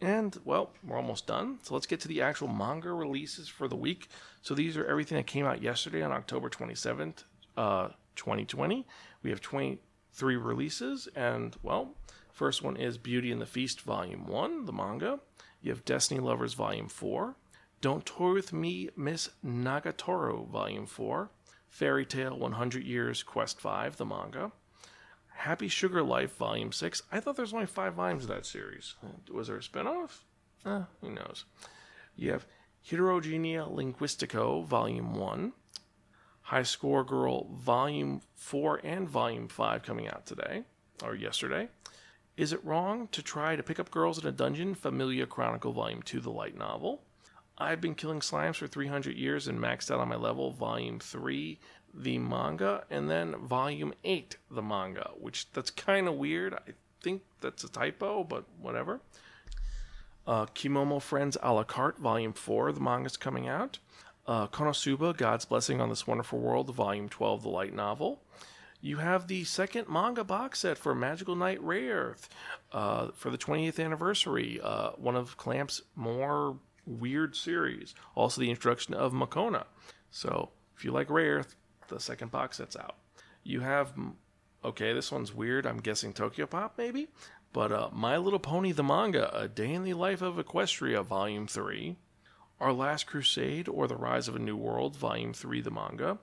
And, 0.00 0.36
well, 0.44 0.70
we're 0.82 0.96
almost 0.96 1.26
done. 1.26 1.58
So 1.62 1.74
let's 1.74 1.86
get 1.86 2.00
to 2.00 2.08
the 2.08 2.20
actual 2.20 2.48
manga 2.48 2.92
releases 2.92 3.48
for 3.48 3.68
the 3.68 3.76
week. 3.76 4.08
So 4.42 4.54
these 4.54 4.76
are 4.76 4.84
everything 4.84 5.16
that 5.16 5.26
came 5.26 5.46
out 5.46 5.62
yesterday 5.62 6.02
on 6.02 6.12
October 6.12 6.48
27th, 6.50 7.24
uh, 7.56 7.88
2020. 8.16 8.86
We 9.22 9.30
have 9.30 9.40
23 9.40 10.36
releases. 10.36 11.08
And, 11.14 11.56
well, 11.62 11.94
first 12.32 12.62
one 12.62 12.76
is 12.76 12.98
Beauty 12.98 13.32
and 13.32 13.40
the 13.40 13.46
Feast 13.46 13.80
Volume 13.80 14.26
1, 14.26 14.66
the 14.66 14.72
manga. 14.72 15.20
You 15.62 15.70
have 15.70 15.84
Destiny 15.84 16.20
Lovers 16.20 16.54
Volume 16.54 16.88
4. 16.88 17.36
Don't 17.80 18.04
Toy 18.04 18.32
With 18.32 18.52
Me, 18.52 18.90
Miss 18.96 19.30
Nagatoro 19.44 20.46
Volume 20.48 20.86
4. 20.86 21.30
Fairy 21.68 22.06
Tail 22.06 22.38
100 22.38 22.84
Years 22.84 23.22
Quest 23.22 23.60
5, 23.60 23.96
the 23.96 24.04
manga. 24.06 24.52
Happy 25.34 25.68
Sugar 25.68 26.02
Life 26.02 26.36
Volume 26.36 26.72
6. 26.72 27.02
I 27.12 27.20
thought 27.20 27.36
there's 27.36 27.52
only 27.52 27.66
five 27.66 27.94
volumes 27.94 28.24
of 28.24 28.28
that 28.30 28.46
series. 28.46 28.94
Was 29.30 29.48
there 29.48 29.56
a 29.56 29.60
spinoff? 29.60 30.20
Uh, 30.64 30.84
who 31.00 31.10
knows? 31.10 31.44
You 32.16 32.32
have 32.32 32.46
Heterogenia 32.88 33.68
Linguistico 33.70 34.64
Volume 34.64 35.14
1. 35.14 35.52
High 36.42 36.62
Score 36.62 37.04
Girl 37.04 37.48
Volume 37.52 38.20
4 38.36 38.80
and 38.84 39.08
Volume 39.08 39.48
5 39.48 39.82
coming 39.82 40.08
out 40.08 40.26
today, 40.26 40.64
or 41.02 41.14
yesterday. 41.14 41.68
Is 42.36 42.52
It 42.52 42.64
Wrong 42.64 43.08
to 43.12 43.22
Try 43.22 43.56
to 43.56 43.62
Pick 43.62 43.78
Up 43.78 43.90
Girls 43.90 44.18
in 44.18 44.26
a 44.26 44.32
Dungeon? 44.32 44.74
Familia 44.74 45.26
Chronicle 45.26 45.72
Volume 45.72 46.02
2, 46.02 46.20
the 46.20 46.30
light 46.30 46.56
novel. 46.56 47.02
I've 47.56 47.80
been 47.80 47.94
killing 47.94 48.20
slimes 48.20 48.56
for 48.56 48.66
300 48.66 49.16
years 49.16 49.46
and 49.46 49.58
maxed 49.58 49.90
out 49.90 50.00
on 50.00 50.08
my 50.08 50.16
level, 50.16 50.50
Volume 50.52 50.98
3, 50.98 51.58
the 51.96 52.18
manga, 52.18 52.84
and 52.90 53.08
then 53.08 53.36
volume 53.36 53.94
8, 54.02 54.36
the 54.50 54.62
manga, 54.62 55.10
which 55.18 55.50
that's 55.52 55.70
kind 55.70 56.08
of 56.08 56.14
weird. 56.14 56.54
I 56.54 56.72
think 57.02 57.22
that's 57.40 57.64
a 57.64 57.68
typo, 57.68 58.24
but 58.24 58.44
whatever. 58.60 59.00
Uh, 60.26 60.46
Kemono 60.46 61.00
Friends 61.00 61.36
a 61.42 61.52
la 61.52 61.64
carte, 61.64 61.98
volume 61.98 62.32
4, 62.32 62.72
the 62.72 62.80
manga's 62.80 63.16
coming 63.16 63.48
out. 63.48 63.78
Uh, 64.26 64.46
Konosuba, 64.46 65.16
God's 65.16 65.44
Blessing 65.44 65.80
on 65.80 65.90
This 65.90 66.06
Wonderful 66.06 66.38
World, 66.38 66.74
volume 66.74 67.08
12, 67.08 67.42
the 67.42 67.48
light 67.50 67.74
novel. 67.74 68.22
You 68.80 68.98
have 68.98 69.28
the 69.28 69.44
second 69.44 69.88
manga 69.88 70.24
box 70.24 70.60
set 70.60 70.78
for 70.78 70.94
Magical 70.94 71.36
Knight 71.36 71.60
Rayearth 71.62 72.28
uh, 72.72 73.08
for 73.14 73.30
the 73.30 73.38
20th 73.38 73.82
anniversary, 73.82 74.60
uh, 74.62 74.90
one 74.96 75.16
of 75.16 75.36
Clamp's 75.36 75.82
more 75.94 76.58
weird 76.86 77.36
series. 77.36 77.94
Also, 78.14 78.40
the 78.40 78.50
introduction 78.50 78.94
of 78.94 79.12
Mokona. 79.12 79.64
So, 80.10 80.50
if 80.76 80.84
you 80.84 80.92
like 80.92 81.08
Rayearth, 81.08 81.54
the 81.88 82.00
second 82.00 82.30
box 82.30 82.58
that's 82.58 82.76
out. 82.76 82.96
You 83.42 83.60
have, 83.60 83.92
okay, 84.64 84.92
this 84.92 85.12
one's 85.12 85.34
weird. 85.34 85.66
I'm 85.66 85.78
guessing 85.78 86.12
Tokyo 86.12 86.46
Pop 86.46 86.74
maybe, 86.78 87.08
but 87.52 87.72
uh, 87.72 87.88
My 87.92 88.16
Little 88.16 88.38
Pony 88.38 88.72
the 88.72 88.82
manga, 88.82 89.30
A 89.36 89.48
Day 89.48 89.72
in 89.72 89.84
the 89.84 89.94
Life 89.94 90.22
of 90.22 90.36
Equestria, 90.36 91.04
Volume 91.04 91.46
Three, 91.46 91.96
Our 92.60 92.72
Last 92.72 93.06
Crusade 93.06 93.68
or 93.68 93.86
The 93.86 93.96
Rise 93.96 94.28
of 94.28 94.36
a 94.36 94.40
New 94.40 94.56
World, 94.56 94.96
Volume 94.96 95.32
Three, 95.32 95.60
the 95.60 95.70
manga, 95.70 96.18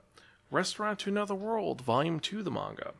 Restaurant 0.50 0.98
to 1.00 1.10
Another 1.10 1.34
World, 1.34 1.80
Volume 1.80 2.20
Two, 2.20 2.42
the 2.42 2.50
manga, 2.50 2.92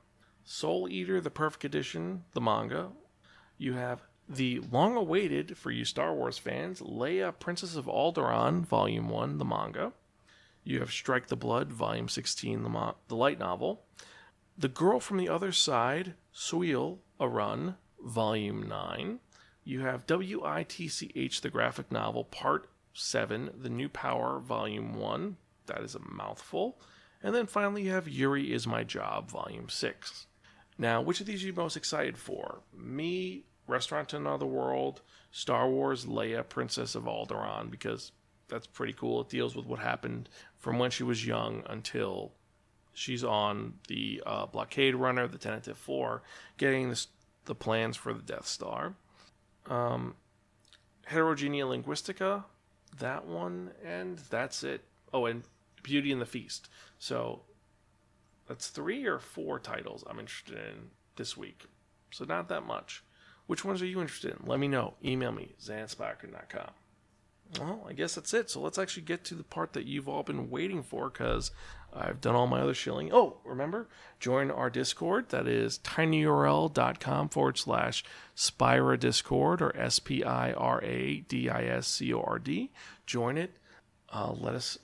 Soul 0.44 0.88
Eater, 0.88 1.20
the 1.20 1.30
Perfect 1.30 1.64
Edition, 1.64 2.24
the 2.32 2.40
manga. 2.40 2.88
You 3.58 3.74
have 3.74 4.02
the 4.28 4.60
long 4.70 4.96
awaited, 4.96 5.56
for 5.56 5.70
you 5.70 5.84
Star 5.84 6.14
Wars 6.14 6.38
fans, 6.38 6.80
Leia, 6.80 7.38
Princess 7.38 7.76
of 7.76 7.86
Alderaan, 7.86 8.64
Volume 8.64 9.08
1, 9.08 9.38
the 9.38 9.44
manga. 9.44 9.92
You 10.64 10.80
have 10.80 10.92
Strike 10.92 11.26
the 11.26 11.36
Blood, 11.36 11.72
Volume 11.72 12.08
16, 12.08 12.62
the, 12.62 12.68
mo- 12.68 12.96
the 13.08 13.16
light 13.16 13.38
novel. 13.38 13.82
The 14.56 14.68
Girl 14.68 15.00
from 15.00 15.16
the 15.16 15.28
Other 15.28 15.50
Side, 15.50 16.14
Siúil, 16.34 16.98
a 17.18 17.24
Rún, 17.24 17.76
Volume 18.00 18.68
9. 18.68 19.18
You 19.64 19.80
have 19.80 20.04
WITCH, 20.06 21.40
the 21.40 21.50
graphic 21.50 21.90
novel, 21.90 22.24
Part 22.24 22.68
7, 22.94 23.50
The 23.60 23.70
New 23.70 23.88
Power, 23.88 24.40
Volume 24.40 24.94
1. 24.94 25.36
That 25.66 25.82
is 25.82 25.94
a 25.94 26.00
mouthful. 26.00 26.78
And 27.22 27.34
then 27.34 27.46
finally, 27.46 27.82
you 27.84 27.90
have 27.92 28.08
Yuri 28.08 28.52
is 28.52 28.66
My 28.66 28.84
Job, 28.84 29.30
Volume 29.30 29.68
6. 29.68 30.26
Now, 30.78 31.00
which 31.00 31.20
of 31.20 31.26
these 31.26 31.42
are 31.42 31.46
you 31.46 31.52
most 31.52 31.76
excited 31.76 32.18
for? 32.18 32.60
Me, 32.76 33.44
Restaurant 33.66 34.08
to 34.10 34.16
Another 34.16 34.46
World, 34.46 35.02
Star 35.30 35.68
Wars, 35.68 36.06
Leia, 36.06 36.48
Princess 36.48 36.94
of 36.94 37.04
Alderaan, 37.04 37.70
because 37.70 38.12
that's 38.52 38.66
pretty 38.66 38.92
cool. 38.92 39.22
It 39.22 39.30
deals 39.30 39.56
with 39.56 39.66
what 39.66 39.78
happened 39.78 40.28
from 40.58 40.78
when 40.78 40.90
she 40.90 41.02
was 41.02 41.26
young 41.26 41.62
until 41.66 42.32
she's 42.92 43.24
on 43.24 43.74
the 43.88 44.22
uh, 44.26 44.46
blockade 44.46 44.94
runner, 44.94 45.26
the 45.26 45.38
Tantive 45.38 45.70
IV, 45.70 46.20
getting 46.58 46.90
this, 46.90 47.08
the 47.46 47.54
plans 47.54 47.96
for 47.96 48.12
the 48.12 48.22
Death 48.22 48.46
Star. 48.46 48.94
Um, 49.68 50.16
Heterogenia 51.10 51.64
Linguistica, 51.64 52.44
that 52.98 53.26
one, 53.26 53.70
and 53.82 54.18
that's 54.30 54.62
it. 54.62 54.82
Oh, 55.14 55.24
and 55.24 55.42
Beauty 55.82 56.12
and 56.12 56.20
the 56.20 56.26
Feast. 56.26 56.68
So 56.98 57.40
that's 58.46 58.68
three 58.68 59.06
or 59.06 59.18
four 59.18 59.58
titles 59.58 60.04
I'm 60.06 60.20
interested 60.20 60.56
in 60.58 60.90
this 61.16 61.36
week. 61.36 61.64
So 62.10 62.26
not 62.26 62.48
that 62.50 62.66
much. 62.66 63.02
Which 63.46 63.64
ones 63.64 63.80
are 63.80 63.86
you 63.86 64.00
interested 64.00 64.32
in? 64.38 64.46
Let 64.46 64.60
me 64.60 64.68
know. 64.68 64.94
Email 65.02 65.32
me, 65.32 65.54
xanspiraken.com. 65.60 66.70
Well, 67.58 67.86
I 67.88 67.92
guess 67.92 68.14
that's 68.14 68.32
it. 68.32 68.50
So 68.50 68.60
let's 68.60 68.78
actually 68.78 69.02
get 69.02 69.24
to 69.24 69.34
the 69.34 69.44
part 69.44 69.72
that 69.74 69.86
you've 69.86 70.08
all 70.08 70.22
been 70.22 70.50
waiting 70.50 70.82
for 70.82 71.10
because 71.10 71.50
I've 71.94 72.20
done 72.20 72.34
all 72.34 72.46
my 72.46 72.60
other 72.60 72.74
shilling. 72.74 73.12
Oh, 73.12 73.38
remember, 73.44 73.88
join 74.18 74.50
our 74.50 74.70
Discord. 74.70 75.28
That 75.28 75.46
is 75.46 75.78
tinyurl.com 75.78 77.28
forward 77.28 77.58
slash 77.58 78.04
Spira 78.34 78.96
Discord 78.96 79.60
or 79.60 79.76
S 79.76 79.98
P 79.98 80.24
I 80.24 80.52
R 80.52 80.82
A 80.82 81.20
D 81.28 81.50
I 81.50 81.64
S 81.64 81.86
C 81.86 82.12
O 82.14 82.22
R 82.22 82.38
D. 82.38 82.70
Join 83.06 83.36
it. 83.36 83.52
Uh, 84.10 84.32
let 84.32 84.54
us 84.54 84.78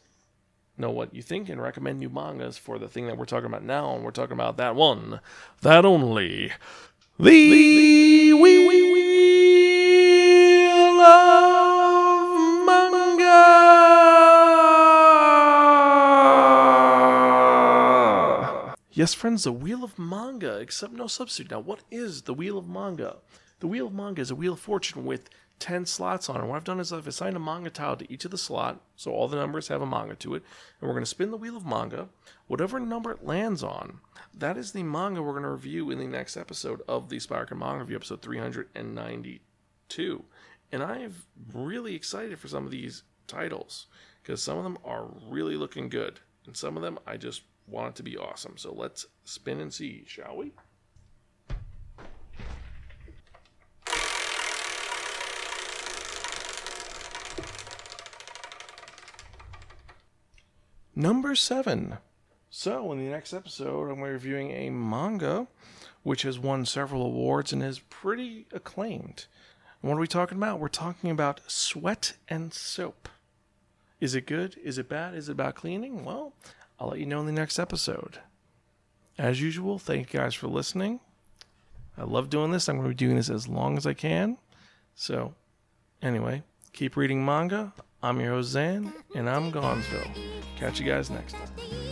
know 0.76 0.90
what 0.90 1.14
you 1.14 1.22
think 1.22 1.48
and 1.48 1.60
recommend 1.60 1.98
new 1.98 2.08
mangas 2.10 2.58
for 2.58 2.78
the 2.78 2.88
thing 2.88 3.06
that 3.06 3.16
we're 3.16 3.24
talking 3.24 3.46
about 3.46 3.64
now. 3.64 3.94
And 3.94 4.04
we're 4.04 4.10
talking 4.10 4.34
about 4.34 4.58
that 4.58 4.74
one, 4.74 5.20
that 5.62 5.84
only, 5.84 6.52
the, 7.18 7.24
the, 7.24 7.50
we, 7.50 8.32
we, 8.34 8.57
Yes, 18.98 19.14
friends, 19.14 19.44
the 19.44 19.52
Wheel 19.52 19.84
of 19.84 19.96
Manga, 19.96 20.58
except 20.58 20.92
no 20.92 21.06
substitute. 21.06 21.52
Now, 21.52 21.60
what 21.60 21.84
is 21.88 22.22
the 22.22 22.34
Wheel 22.34 22.58
of 22.58 22.68
Manga? 22.68 23.18
The 23.60 23.68
Wheel 23.68 23.86
of 23.86 23.94
Manga 23.94 24.20
is 24.20 24.32
a 24.32 24.34
Wheel 24.34 24.54
of 24.54 24.58
Fortune 24.58 25.04
with 25.04 25.30
10 25.60 25.86
slots 25.86 26.28
on 26.28 26.40
it. 26.40 26.46
What 26.48 26.56
I've 26.56 26.64
done 26.64 26.80
is 26.80 26.92
I've 26.92 27.06
assigned 27.06 27.36
a 27.36 27.38
manga 27.38 27.70
tile 27.70 27.96
to 27.96 28.12
each 28.12 28.24
of 28.24 28.32
the 28.32 28.36
slot, 28.36 28.80
so 28.96 29.12
all 29.12 29.28
the 29.28 29.36
numbers 29.36 29.68
have 29.68 29.82
a 29.82 29.86
manga 29.86 30.16
to 30.16 30.34
it, 30.34 30.42
and 30.80 30.88
we're 30.88 30.94
going 30.94 31.04
to 31.04 31.06
spin 31.06 31.30
the 31.30 31.36
wheel 31.36 31.56
of 31.56 31.64
manga. 31.64 32.08
Whatever 32.48 32.80
number 32.80 33.12
it 33.12 33.24
lands 33.24 33.62
on, 33.62 34.00
that 34.36 34.56
is 34.56 34.72
the 34.72 34.82
manga 34.82 35.22
we're 35.22 35.30
going 35.30 35.44
to 35.44 35.50
review 35.50 35.92
in 35.92 36.00
the 36.00 36.08
next 36.08 36.36
episode 36.36 36.82
of 36.88 37.08
the 37.08 37.20
Spark 37.20 37.54
Manga 37.54 37.84
Review, 37.84 37.94
episode 37.94 38.20
392. 38.20 40.24
And 40.72 40.82
I'm 40.82 41.14
really 41.54 41.94
excited 41.94 42.40
for 42.40 42.48
some 42.48 42.64
of 42.64 42.72
these 42.72 43.04
titles 43.28 43.86
because 44.24 44.42
some 44.42 44.58
of 44.58 44.64
them 44.64 44.78
are 44.84 45.06
really 45.28 45.54
looking 45.54 45.88
good, 45.88 46.18
and 46.46 46.56
some 46.56 46.76
of 46.76 46.82
them 46.82 46.98
I 47.06 47.16
just 47.16 47.42
want 47.70 47.90
it 47.90 47.94
to 47.96 48.02
be 48.02 48.16
awesome. 48.16 48.56
So 48.56 48.72
let's 48.72 49.06
spin 49.24 49.60
and 49.60 49.72
see, 49.72 50.04
shall 50.06 50.36
we? 50.36 50.52
Number 60.94 61.36
seven. 61.36 61.98
So, 62.50 62.90
in 62.90 62.98
the 62.98 63.08
next 63.08 63.32
episode, 63.32 63.88
I'm 63.88 64.00
reviewing 64.00 64.50
a 64.50 64.70
manga 64.70 65.46
which 66.02 66.22
has 66.22 66.40
won 66.40 66.66
several 66.66 67.02
awards 67.02 67.52
and 67.52 67.62
is 67.62 67.78
pretty 67.78 68.46
acclaimed. 68.52 69.26
And 69.80 69.90
what 69.90 69.96
are 69.96 70.00
we 70.00 70.08
talking 70.08 70.38
about? 70.38 70.58
We're 70.58 70.68
talking 70.68 71.10
about 71.10 71.40
Sweat 71.46 72.14
and 72.28 72.52
Soap. 72.52 73.08
Is 74.00 74.14
it 74.14 74.26
good? 74.26 74.56
Is 74.64 74.76
it 74.76 74.88
bad? 74.88 75.14
Is 75.14 75.28
it 75.28 75.32
about 75.32 75.54
cleaning? 75.54 76.04
Well, 76.04 76.32
I'll 76.78 76.88
let 76.88 76.98
you 77.00 77.06
know 77.06 77.20
in 77.20 77.26
the 77.26 77.32
next 77.32 77.58
episode. 77.58 78.20
As 79.16 79.40
usual, 79.40 79.78
thank 79.78 80.12
you 80.12 80.20
guys 80.20 80.34
for 80.34 80.46
listening. 80.46 81.00
I 81.96 82.04
love 82.04 82.30
doing 82.30 82.52
this. 82.52 82.68
I'm 82.68 82.76
going 82.76 82.84
to 82.84 82.90
be 82.90 82.94
doing 82.94 83.16
this 83.16 83.30
as 83.30 83.48
long 83.48 83.76
as 83.76 83.86
I 83.86 83.92
can. 83.92 84.38
So, 84.94 85.34
anyway, 86.00 86.44
keep 86.72 86.96
reading 86.96 87.24
manga. 87.24 87.72
I'm 88.02 88.20
your 88.20 88.30
host 88.30 88.54
Xan, 88.54 88.92
and 89.16 89.28
I'm 89.28 89.50
Gonzville. 89.50 90.12
Catch 90.56 90.78
you 90.78 90.86
guys 90.86 91.10
next 91.10 91.32
time. 91.32 91.87